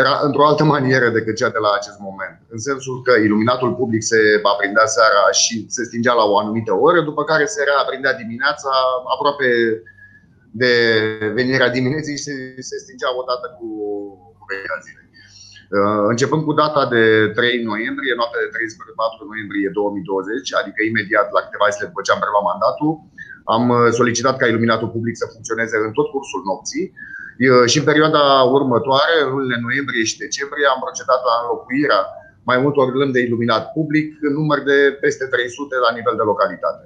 era 0.00 0.14
într-o 0.22 0.46
altă 0.46 0.64
manieră 0.64 1.08
decât 1.08 1.34
cea 1.36 1.54
de 1.56 1.62
la 1.66 1.70
acest 1.78 1.98
moment. 2.08 2.36
În 2.54 2.58
sensul 2.68 2.96
că 3.06 3.12
iluminatul 3.26 3.72
public 3.80 4.02
se 4.02 4.20
aprindea 4.54 4.86
seara 4.96 5.24
și 5.42 5.54
se 5.68 5.82
stingea 5.84 6.14
la 6.20 6.24
o 6.32 6.38
anumită 6.38 6.72
oră, 6.86 7.00
după 7.00 7.22
care 7.24 7.44
se 7.44 7.60
reaprindea 7.70 8.14
dimineața 8.22 8.72
aproape 9.14 9.48
de 10.62 10.72
venirea 11.38 11.70
dimineții 11.78 12.16
și 12.24 12.32
se 12.68 12.76
stingea 12.84 13.10
odată 13.20 13.46
cu 13.58 13.68
venirea 14.50 14.78
zilei. 14.84 15.08
Uh, 15.76 16.04
începând 16.12 16.42
cu 16.44 16.52
data 16.62 16.82
de 16.94 17.04
3 17.34 17.62
noiembrie, 17.70 18.12
noaptea 18.20 18.42
de 18.44 18.50
34 18.56 19.30
noiembrie 19.30 19.68
2020, 19.72 20.60
adică 20.60 20.80
imediat 20.82 21.28
la 21.36 21.44
câteva 21.44 21.68
zile 21.74 21.90
după 21.90 22.02
ce 22.04 22.12
am 22.12 22.22
preluat 22.22 22.46
mandatul, 22.50 22.92
am 23.54 23.64
uh, 23.72 23.88
solicitat 24.00 24.36
ca 24.38 24.46
iluminatul 24.48 24.90
public 24.96 25.14
să 25.22 25.32
funcționeze 25.34 25.76
în 25.86 25.92
tot 25.98 26.08
cursul 26.14 26.42
nopții 26.50 26.86
uh, 26.92 27.18
și 27.70 27.78
în 27.80 27.86
perioada 27.90 28.22
următoare, 28.56 29.14
în 29.24 29.28
lunile 29.34 29.58
noiembrie 29.66 30.04
și 30.10 30.22
decembrie, 30.24 30.66
am 30.66 30.80
procedat 30.86 31.20
la 31.28 31.34
înlocuirea 31.42 32.00
mai 32.50 32.58
multor 32.64 32.86
lămpi 33.00 33.16
de 33.16 33.26
iluminat 33.26 33.64
public, 33.76 34.06
în 34.26 34.32
număr 34.40 34.58
de 34.70 34.78
peste 35.04 35.24
300 35.24 35.74
la 35.86 35.94
nivel 35.98 36.14
de 36.20 36.28
localitate. 36.32 36.84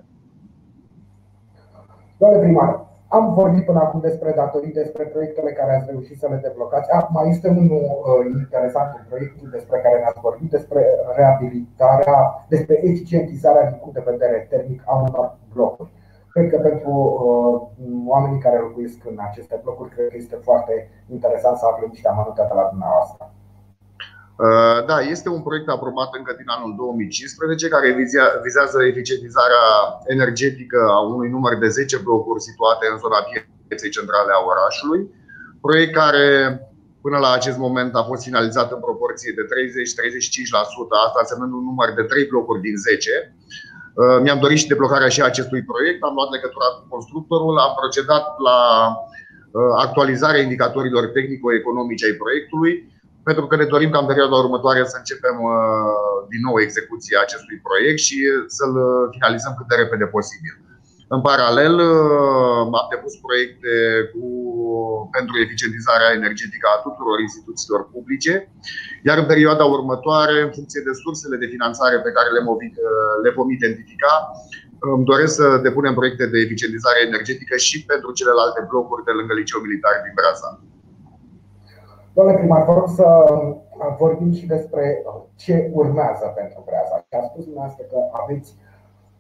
Doamne 2.21 2.38
primar, 2.45 2.71
am 3.17 3.25
vorbit 3.41 3.65
până 3.65 3.81
acum 3.83 4.01
despre 4.09 4.31
datorii, 4.41 4.81
despre 4.83 5.05
proiectele 5.12 5.51
care 5.53 5.73
ați 5.75 5.91
reușit 5.93 6.19
să 6.19 6.27
le 6.31 6.38
deblocați. 6.47 6.91
Acum 6.91 7.15
mai 7.19 7.31
este 7.35 7.49
unul 7.49 7.85
uh, 7.91 8.25
interesant 8.43 8.91
un 8.99 9.05
proiect 9.09 9.37
despre 9.57 9.77
care 9.85 9.97
ne-ați 9.99 10.25
vorbit, 10.29 10.51
despre 10.51 10.83
reabilitarea, 11.19 12.19
despre 12.55 12.75
eficientizarea 12.91 13.69
din 13.69 13.79
punct 13.81 13.95
de 13.97 14.11
vedere 14.12 14.47
termic 14.53 14.81
a 14.85 14.95
unor 15.07 15.27
blocuri. 15.55 15.91
Cred 16.33 16.47
că 16.53 16.59
pentru 16.68 16.92
uh, 16.95 17.55
oamenii 18.14 18.45
care 18.47 18.59
locuiesc 18.66 18.99
în 19.11 19.16
aceste 19.29 19.61
blocuri, 19.62 19.90
cred 19.95 20.07
că 20.09 20.16
este 20.16 20.38
foarte 20.49 20.75
interesant 21.16 21.57
să 21.59 21.64
aflăm 21.66 21.90
niște 21.92 22.09
amănunte 22.09 22.45
de 22.51 22.57
la 22.61 22.66
dumneavoastră. 22.73 23.23
Uh, 24.45 24.79
da, 24.90 24.99
este 25.14 25.29
un 25.37 25.42
proiect 25.47 25.68
aprobat 25.68 26.11
încă 26.18 26.33
din 26.40 26.49
anul 26.57 26.73
2015 26.77 27.68
care 27.75 27.88
vizează 28.47 28.79
eficientizarea 28.92 29.66
energetică 30.14 30.81
a 30.97 30.99
unui 31.12 31.29
număr 31.37 31.53
de 31.64 31.68
10 31.68 31.99
blocuri 32.07 32.47
situate 32.49 32.85
în 32.92 32.99
zona 33.05 33.18
pieței 33.68 33.95
centrale 33.97 34.33
a 34.35 34.45
orașului. 34.53 35.01
Proiect 35.66 35.92
care 36.03 36.27
până 37.05 37.18
la 37.25 37.31
acest 37.38 37.59
moment 37.66 37.92
a 37.95 38.09
fost 38.11 38.23
finalizat 38.29 38.68
în 38.73 38.81
proporție 38.88 39.33
de 39.38 39.45
30-35%, 39.45 39.49
asta 41.07 41.18
însemnând 41.23 41.53
un 41.59 41.64
număr 41.71 41.88
de 41.99 42.03
3 42.03 42.25
blocuri 42.33 42.64
din 42.66 42.77
10. 42.77 43.11
Uh, 43.94 44.18
mi-am 44.22 44.40
dorit 44.44 44.59
și 44.59 44.70
deblocarea 44.72 45.09
și 45.09 45.22
acestui 45.22 45.62
proiect, 45.70 46.02
am 46.02 46.14
luat 46.14 46.31
legătura 46.31 46.68
cu 46.76 46.83
constructorul, 46.94 47.59
am 47.59 47.74
procedat 47.81 48.24
la 48.48 48.59
uh, 48.94 49.72
actualizarea 49.85 50.44
indicatorilor 50.46 51.05
tehnico-economice 51.07 52.05
ai 52.07 52.20
proiectului 52.22 52.74
pentru 53.28 53.46
că 53.46 53.55
ne 53.57 53.64
dorim 53.64 53.90
ca 53.90 53.98
în 53.98 54.11
perioada 54.11 54.37
următoare 54.44 54.85
să 54.85 54.96
începem 54.98 55.37
uh, 55.52 56.18
din 56.33 56.40
nou 56.46 56.57
execuția 56.66 57.18
acestui 57.20 57.59
proiect 57.66 57.98
și 58.07 58.16
să-l 58.57 58.74
finalizăm 59.14 59.55
cât 59.59 59.66
de 59.68 59.81
repede 59.83 60.07
posibil. 60.16 60.55
În 61.14 61.20
paralel, 61.31 61.75
uh, 61.90 62.61
am 62.81 62.87
depus 62.94 63.14
proiecte 63.27 63.72
cu, 64.12 64.27
pentru 65.16 65.35
eficientizarea 65.44 66.11
energetică 66.18 66.66
a 66.70 66.83
tuturor 66.87 67.16
instituțiilor 67.27 67.83
publice, 67.94 68.33
iar 69.09 69.16
în 69.22 69.31
perioada 69.33 69.64
următoare, 69.77 70.37
în 70.42 70.51
funcție 70.57 70.83
de 70.88 70.94
sursele 71.03 71.37
de 71.42 71.53
finanțare 71.55 71.96
pe 72.07 72.14
care 72.16 72.29
le, 72.37 72.42
le 73.25 73.31
vom 73.38 73.48
identifica, 73.59 74.12
îmi 74.94 75.09
doresc 75.11 75.33
să 75.40 75.46
depunem 75.66 75.94
proiecte 75.98 76.27
de 76.33 76.38
eficientizare 76.46 77.01
energetică 77.09 77.57
și 77.66 77.77
pentru 77.90 78.11
celelalte 78.18 78.61
blocuri 78.70 79.07
de 79.09 79.12
lângă 79.18 79.33
liceul 79.35 79.64
militar 79.66 79.94
din 80.05 80.14
Braza. 80.18 80.51
Doamne 82.16 82.35
primar, 82.38 82.62
vă 82.68 82.75
rog 82.79 82.88
să 83.01 83.07
vorbim 84.03 84.33
și 84.38 84.46
despre 84.55 84.85
ce 85.42 85.55
urmează 85.81 86.25
pentru 86.38 86.59
Breaza. 86.68 86.94
A 87.22 87.31
spus 87.31 87.42
dumneavoastră 87.48 87.85
că 87.90 87.98
aveți, 88.20 88.48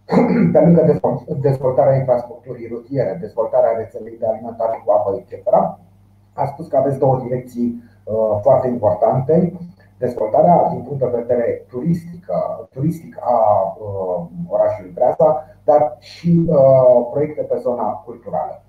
pe 0.52 0.60
lângă 0.60 1.00
dezvoltarea 1.40 1.96
infrastructurii 1.96 2.68
rutiere, 2.68 3.18
dezvoltarea 3.20 3.76
rețelei 3.76 4.16
de 4.18 4.26
alimentare 4.26 4.82
cu 4.84 4.92
apă, 4.92 5.24
etc., 5.26 5.46
a 6.34 6.46
spus 6.46 6.66
că 6.68 6.76
aveți 6.76 6.98
două 6.98 7.20
direcții 7.22 7.82
uh, 8.04 8.38
foarte 8.42 8.68
importante. 8.68 9.52
Dezvoltarea 9.98 10.68
din 10.70 10.82
punct 10.82 11.00
de 11.00 11.16
vedere 11.16 11.64
turistic, 11.68 12.26
turistic 12.70 13.16
a 13.20 13.36
uh, 13.78 14.24
orașului 14.48 14.90
Breaza, 14.94 15.44
dar 15.64 15.96
și 15.98 16.46
uh, 16.48 17.08
proiecte 17.10 17.42
pe 17.42 17.58
zona 17.58 17.90
culturală. 18.04 18.62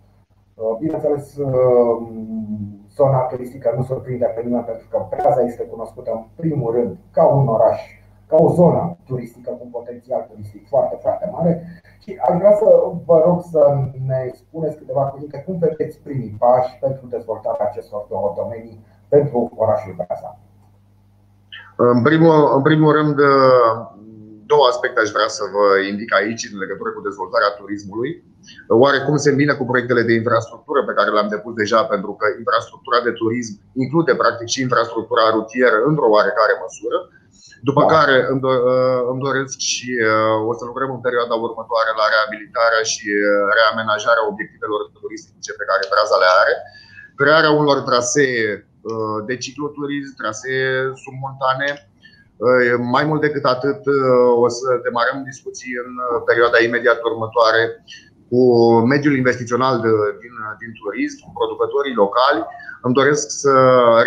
Bineînțeles, 0.80 1.38
zona 2.96 3.18
turistică 3.18 3.74
nu 3.76 3.84
surprinde 3.84 4.26
pe 4.26 4.42
nimeni 4.42 4.64
pentru 4.64 4.88
că 4.90 5.06
Breaza 5.10 5.42
este 5.42 5.64
cunoscută 5.64 6.12
în 6.12 6.24
primul 6.36 6.72
rând 6.72 6.98
ca 7.12 7.26
un 7.26 7.48
oraș, 7.48 7.82
ca 8.30 8.36
o 8.46 8.54
zonă 8.54 8.98
turistică 9.06 9.50
cu 9.52 9.62
un 9.64 9.70
potențial 9.70 10.22
turistic 10.32 10.68
foarte, 10.68 10.98
foarte 11.02 11.30
mare. 11.34 11.52
Și 12.04 12.20
aș 12.28 12.36
vrea 12.38 12.56
să 12.62 12.68
vă 13.06 13.18
rog 13.26 13.40
să 13.52 13.62
ne 14.08 14.32
spuneți 14.42 14.78
câteva 14.78 15.04
cuvinte 15.12 15.44
cum 15.46 15.58
vedeți 15.58 16.00
primii 16.04 16.36
pași 16.40 16.78
pentru 16.86 17.06
dezvoltarea 17.16 17.66
acestor 17.70 18.06
două 18.10 18.34
domenii 18.38 18.86
pentru 19.08 19.52
orașul 19.56 19.94
Breaza. 20.00 20.40
În 21.76 22.02
primul, 22.02 22.38
în 22.56 22.62
primul 22.62 22.92
rând, 22.98 23.16
două 24.52 24.66
aspecte 24.72 25.00
aș 25.02 25.10
vrea 25.18 25.30
să 25.38 25.44
vă 25.56 25.66
indic 25.92 26.10
aici 26.20 26.44
în 26.52 26.58
legătură 26.64 26.90
cu 26.94 27.02
dezvoltarea 27.08 27.56
turismului. 27.60 28.12
Oarecum 28.84 29.16
se 29.24 29.30
îmbină 29.30 29.54
cu 29.56 29.66
proiectele 29.70 30.04
de 30.10 30.14
infrastructură 30.22 30.80
pe 30.86 30.96
care 30.98 31.10
le-am 31.12 31.34
depus 31.36 31.54
deja, 31.64 31.82
pentru 31.94 32.12
că 32.20 32.26
infrastructura 32.42 33.00
de 33.08 33.14
turism 33.22 33.54
include 33.84 34.14
practic 34.22 34.48
și 34.54 34.66
infrastructura 34.68 35.26
rutieră 35.38 35.78
într-o 35.90 36.12
oarecare 36.16 36.54
măsură. 36.66 36.98
După 37.70 37.82
da. 37.84 37.90
care 37.96 38.16
îmi 39.12 39.24
doresc 39.28 39.58
și 39.72 39.90
o 40.50 40.52
să 40.60 40.64
lucrăm 40.66 40.90
în 40.94 41.06
perioada 41.08 41.36
următoare 41.48 41.92
la 42.00 42.06
reabilitarea 42.14 42.84
și 42.92 43.08
reamenajarea 43.58 44.28
obiectivelor 44.32 44.82
turistice 45.00 45.52
pe 45.60 45.68
care 45.70 45.90
Braza 45.92 46.18
le 46.24 46.30
are, 46.42 46.56
crearea 47.20 47.58
unor 47.62 47.78
trasee 47.90 48.44
de 49.30 49.36
cicloturism, 49.44 50.12
trasee 50.22 50.68
submontane, 51.04 51.70
mai 52.96 53.04
mult 53.10 53.22
decât 53.28 53.46
atât, 53.56 53.82
o 54.44 54.48
să 54.58 54.68
demarăm 54.88 55.18
discuții 55.32 55.74
în 55.86 55.92
perioada 56.30 56.60
imediat 56.60 57.00
următoare 57.10 57.64
cu 58.34 58.44
mediul 58.94 59.16
investițional 59.22 59.76
din, 60.22 60.36
din 60.62 60.72
turism, 60.82 61.18
cu 61.26 61.32
producătorii 61.40 62.00
locali. 62.04 62.42
Îmi 62.86 62.98
doresc 63.00 63.26
să 63.44 63.54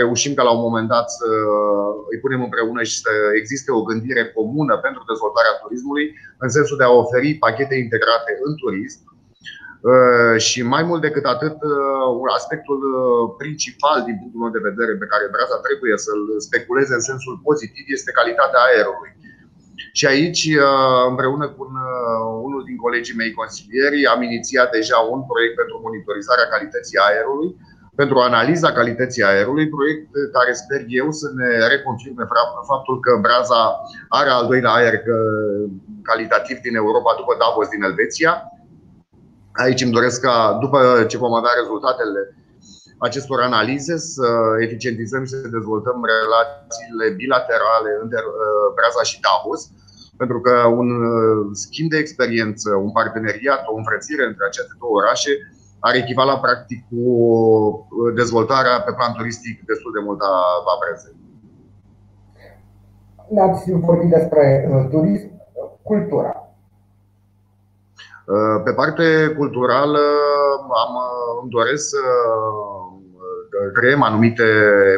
reușim 0.02 0.32
ca 0.34 0.42
la 0.46 0.52
un 0.56 0.62
moment 0.66 0.88
dat 0.94 1.06
să 1.18 1.28
îi 2.10 2.22
punem 2.24 2.40
împreună 2.46 2.82
și 2.88 2.96
să 3.04 3.12
existe 3.40 3.70
o 3.78 3.86
gândire 3.88 4.24
comună 4.36 4.74
pentru 4.86 5.02
dezvoltarea 5.10 5.58
turismului, 5.62 6.06
în 6.44 6.48
sensul 6.56 6.76
de 6.78 6.86
a 6.86 6.96
oferi 7.02 7.38
pachete 7.44 7.76
integrate 7.84 8.30
în 8.46 8.52
turism. 8.62 9.00
Și 10.46 10.58
mai 10.74 10.82
mult 10.88 11.02
decât 11.06 11.24
atât, 11.34 11.56
aspectul 12.38 12.80
principal 13.42 13.98
din 14.08 14.16
punctul 14.20 14.42
meu 14.42 14.52
de 14.56 14.66
vedere 14.70 14.92
pe 15.02 15.10
care 15.12 15.32
Braza 15.34 15.58
trebuie 15.66 15.94
să-l 16.04 16.22
speculeze 16.46 16.92
în 16.98 17.04
sensul 17.10 17.34
pozitiv 17.46 17.84
este 17.96 18.16
calitatea 18.18 18.60
aerului. 18.68 19.10
Și 19.92 20.06
aici, 20.06 20.42
împreună 21.08 21.46
cu 21.48 21.62
unul 22.46 22.62
din 22.64 22.76
colegii 22.76 23.16
mei 23.16 23.32
consilieri, 23.40 24.06
am 24.06 24.22
inițiat 24.22 24.70
deja 24.70 24.98
un 25.14 25.22
proiect 25.30 25.54
pentru 25.54 25.80
monitorizarea 25.86 26.50
calității 26.54 26.98
aerului, 27.08 27.48
pentru 28.00 28.18
analiza 28.18 28.72
calității 28.72 29.24
aerului, 29.24 29.68
proiect 29.68 30.06
care 30.36 30.52
sper 30.52 30.80
eu 31.00 31.10
să 31.10 31.26
ne 31.34 31.66
reconfirme 31.72 32.24
faptul 32.72 33.00
că 33.00 33.10
Braza 33.24 33.62
are 34.08 34.30
al 34.30 34.46
doilea 34.46 34.70
aer 34.70 34.94
calitativ 36.02 36.58
din 36.66 36.74
Europa 36.76 37.14
după 37.20 37.32
Davos 37.38 37.68
din 37.68 37.82
Elveția. 37.82 38.32
Aici 39.52 39.82
îmi 39.82 39.96
doresc 39.98 40.20
ca, 40.20 40.58
după 40.60 41.04
ce 41.08 41.16
vom 41.24 41.34
avea 41.34 41.50
rezultatele 41.60 42.20
acestor 42.98 43.40
analize, 43.40 43.96
să 43.96 44.28
eficientizăm 44.66 45.24
și 45.24 45.30
să 45.30 45.48
dezvoltăm 45.58 45.98
relațiile 46.16 47.06
bilaterale 47.20 47.90
între 48.02 48.20
uh, 48.24 48.66
Braza 48.76 49.02
și 49.10 49.20
Davos, 49.26 49.60
pentru 50.16 50.40
că 50.40 50.54
un 50.80 50.88
uh, 51.04 51.46
schimb 51.64 51.90
de 51.90 51.98
experiență, 51.98 52.68
un 52.84 52.92
parteneriat, 52.98 53.62
o 53.72 53.76
înfrățire 53.76 54.24
între 54.26 54.44
aceste 54.46 54.74
două 54.80 54.94
orașe 55.00 55.32
ar 55.80 55.94
echivala 55.94 56.36
practic 56.38 56.80
cu 56.90 57.02
dezvoltarea 58.14 58.80
pe 58.80 58.92
plan 58.92 59.12
turistic 59.12 59.64
destul 59.70 59.92
de 59.96 60.02
mult 60.06 60.20
a 60.20 60.34
Vabrezei. 60.66 61.16
Ne-ați 63.34 63.70
vorbit 63.70 64.10
despre 64.10 64.68
uh, 64.70 64.88
turism, 64.90 65.30
cultura. 65.82 66.45
Uh, 68.34 68.58
pe 68.64 68.72
parte 68.72 69.34
culturală 69.36 70.02
am, 70.84 70.92
îmi 71.40 71.50
doresc 71.50 71.84
să 71.88 72.02
creăm 73.78 74.00
anumite 74.02 74.46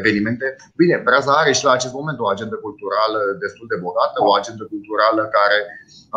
evenimente. 0.01 0.57
Bine, 0.81 0.97
Breaza 1.05 1.33
are 1.33 1.53
și 1.59 1.65
la 1.65 1.73
acest 1.75 1.95
moment 1.99 2.19
o 2.19 2.29
agendă 2.29 2.57
culturală 2.67 3.19
destul 3.45 3.67
de 3.73 3.81
bogată, 3.85 4.19
o 4.29 4.33
agendă 4.41 4.65
culturală 4.75 5.23
care 5.39 5.59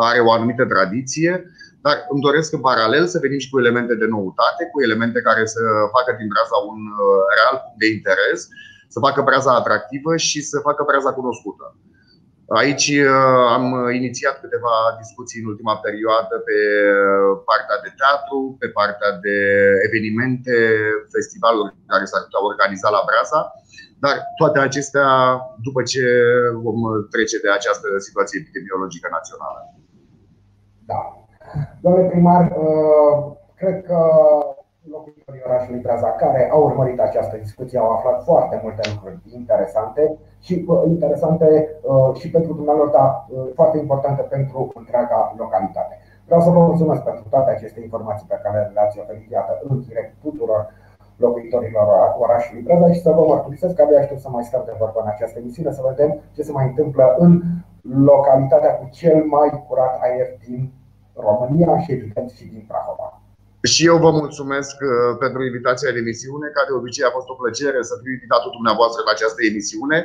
are 0.08 0.20
o 0.20 0.30
anumită 0.32 0.64
tradiție. 0.74 1.32
Dar 1.84 1.94
îmi 2.12 2.24
doresc 2.26 2.48
în 2.52 2.62
paralel 2.70 3.04
să 3.06 3.22
venim 3.24 3.40
și 3.44 3.50
cu 3.52 3.58
elemente 3.62 3.94
de 4.02 4.08
noutate, 4.16 4.62
cu 4.72 4.78
elemente 4.86 5.18
care 5.28 5.42
să 5.54 5.62
facă 5.96 6.10
din 6.18 6.28
breaza 6.32 6.56
un 6.72 6.80
uh, 7.04 7.20
real 7.36 7.56
punct 7.62 7.78
de 7.82 7.88
interes, 7.96 8.40
să 8.94 8.98
facă 9.06 9.20
breaza 9.28 9.52
atractivă 9.54 10.12
și 10.26 10.38
să 10.50 10.66
facă 10.68 10.82
breaza 10.90 11.10
cunoscută. 11.18 11.66
Aici 12.60 12.88
uh, 12.88 13.44
am 13.56 13.64
inițiat 14.00 14.36
câteva 14.44 14.74
discuții 15.02 15.40
în 15.42 15.48
ultima 15.52 15.74
perioadă 15.86 16.34
pe 16.48 16.58
uh, 16.90 17.32
partea 17.48 17.78
de 17.84 17.90
teatru, 18.00 18.38
pe 18.62 18.68
partea 18.78 19.10
de 19.26 19.36
evenimente, 19.86 20.56
festivaluri 21.14 21.74
care 21.92 22.04
s-ar 22.10 22.22
putea 22.24 22.48
organiza 22.50 22.88
la 22.96 23.02
Breaza, 23.08 23.40
dar 24.04 24.14
toate 24.40 24.58
acestea 24.68 25.08
după 25.66 25.80
ce 25.92 26.04
vom 26.64 26.80
trece 27.14 27.36
de 27.44 27.50
această 27.58 27.88
situație 28.06 28.40
epidemiologică 28.42 29.08
națională. 29.16 29.60
Da, 30.90 31.00
Domnule 31.82 32.08
primar, 32.12 32.44
uh, 32.64 33.14
cred 33.60 33.76
că 33.88 33.98
locuitorii 34.90 35.42
orașului 35.46 35.80
Braza 35.80 36.10
care 36.10 36.50
au 36.50 36.64
urmărit 36.64 37.00
această 37.00 37.36
discuție 37.36 37.78
au 37.78 37.90
aflat 37.90 38.22
foarte 38.24 38.60
multe 38.62 38.90
lucruri 38.92 39.18
interesante 39.34 40.18
și 40.40 40.64
uh, 40.68 40.82
interesante 40.86 41.46
uh, 41.82 42.14
și 42.20 42.30
pentru 42.30 42.52
dumneavoastră, 42.52 42.98
dar 42.98 43.26
foarte 43.54 43.78
importante 43.78 44.22
pentru 44.22 44.72
întreaga 44.74 45.34
localitate. 45.38 45.98
Vreau 46.24 46.40
să 46.40 46.50
vă 46.50 46.60
mulțumesc 46.60 47.02
pentru 47.02 47.24
toate 47.30 47.50
aceste 47.50 47.80
informații 47.80 48.26
pe 48.28 48.40
care 48.42 48.70
le-ați 48.74 48.98
oferit 48.98 49.30
iată, 49.30 49.60
în 49.68 49.80
direct 49.80 50.14
tuturor 50.20 50.74
locuitorilor 51.16 52.16
orașului 52.18 52.62
Braza 52.62 52.92
și 52.92 53.00
să 53.00 53.10
vă 53.10 53.24
mărturisesc 53.26 53.74
că 53.74 53.82
abia 53.82 53.98
aștept 53.98 54.20
să 54.20 54.28
mai 54.28 54.44
stăm 54.44 54.62
de 54.64 54.74
vorbă 54.78 55.00
în 55.02 55.08
această 55.08 55.38
emisiune, 55.38 55.72
să 55.72 55.82
vedem 55.88 56.20
ce 56.34 56.42
se 56.42 56.52
mai 56.52 56.66
întâmplă 56.66 57.14
în 57.18 57.42
localitatea 57.82 58.76
cu 58.76 58.88
cel 58.90 59.24
mai 59.24 59.64
curat 59.68 59.98
aer 60.00 60.26
din 60.46 60.72
România 61.14 61.78
și 61.78 61.92
evident 61.92 62.30
și 62.30 62.48
din 62.48 62.64
Prahova. 62.68 63.21
Și 63.70 63.82
eu 63.90 63.96
vă 64.04 64.10
mulțumesc 64.10 64.76
uh, 64.80 65.16
pentru 65.24 65.40
invitația 65.50 65.90
de 65.92 66.02
emisiune, 66.04 66.46
care 66.56 66.68
de 66.70 66.78
obicei 66.80 67.08
a 67.08 67.16
fost 67.16 67.28
o 67.32 67.40
plăcere 67.42 67.80
să 67.90 67.94
fiu 68.00 68.12
invitatul 68.12 68.50
dumneavoastră 68.58 69.00
la 69.04 69.14
această 69.14 69.40
emisiune. 69.50 69.98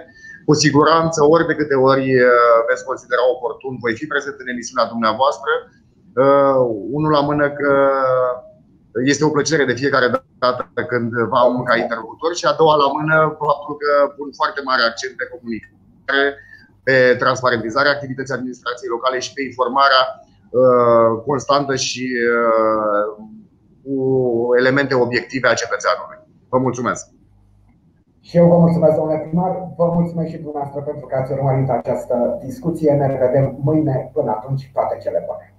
Cu 0.48 0.54
siguranță, 0.64 1.20
ori 1.34 1.48
de 1.50 1.58
câte 1.60 1.76
ori 1.90 2.08
uh, 2.16 2.58
veți 2.70 2.88
considera 2.90 3.24
oportun, 3.34 3.74
voi 3.84 3.94
fi 4.00 4.06
prezent 4.14 4.38
în 4.40 4.54
emisiunea 4.54 4.86
dumneavoastră. 4.94 5.52
Uh, 6.22 6.58
unul 6.98 7.12
la 7.18 7.24
mână 7.30 7.46
că 7.60 7.72
este 9.12 9.24
o 9.26 9.36
plăcere 9.36 9.66
de 9.70 9.80
fiecare 9.82 10.08
dată 10.44 10.62
când 10.92 11.10
vă 11.32 11.38
am 11.46 11.64
ca 11.70 11.76
interlocutor 11.84 12.32
și 12.36 12.46
a 12.46 12.58
doua 12.62 12.76
la 12.84 12.88
mână 12.98 13.18
faptul 13.46 13.74
că 13.84 13.92
pun 14.18 14.30
foarte 14.40 14.62
mare 14.70 14.84
accent 14.90 15.14
pe 15.18 15.30
comunicare, 15.34 16.26
pe 16.86 16.96
transparentizarea 17.24 17.96
activității 17.96 18.38
administrației 18.38 18.94
locale 18.96 19.18
și 19.26 19.34
pe 19.34 19.42
informarea 19.50 20.04
Uh, 20.50 21.22
constantă 21.26 21.76
și 21.76 22.10
uh, 22.36 23.26
cu 23.88 24.00
elemente 24.60 24.94
obiective 24.96 25.48
a 25.48 25.60
cetățeanului. 25.62 26.18
Vă 26.50 26.58
mulțumesc! 26.58 27.04
Și 28.22 28.38
eu 28.38 28.48
vă 28.48 28.58
mulțumesc, 28.58 28.96
domnule 28.96 29.20
primar, 29.20 29.52
vă 29.76 29.86
mulțumesc 29.94 30.30
și 30.30 30.38
dumneavoastră 30.38 30.82
pentru 30.82 31.06
că 31.06 31.16
ați 31.16 31.32
urmărit 31.32 31.70
această 31.70 32.40
discuție. 32.46 32.92
Ne 32.94 33.08
revedem 33.08 33.58
mâine. 33.64 34.10
Până 34.14 34.32
atunci, 34.32 34.72
toate 34.74 34.98
cele 35.04 35.24
bune! 35.28 35.57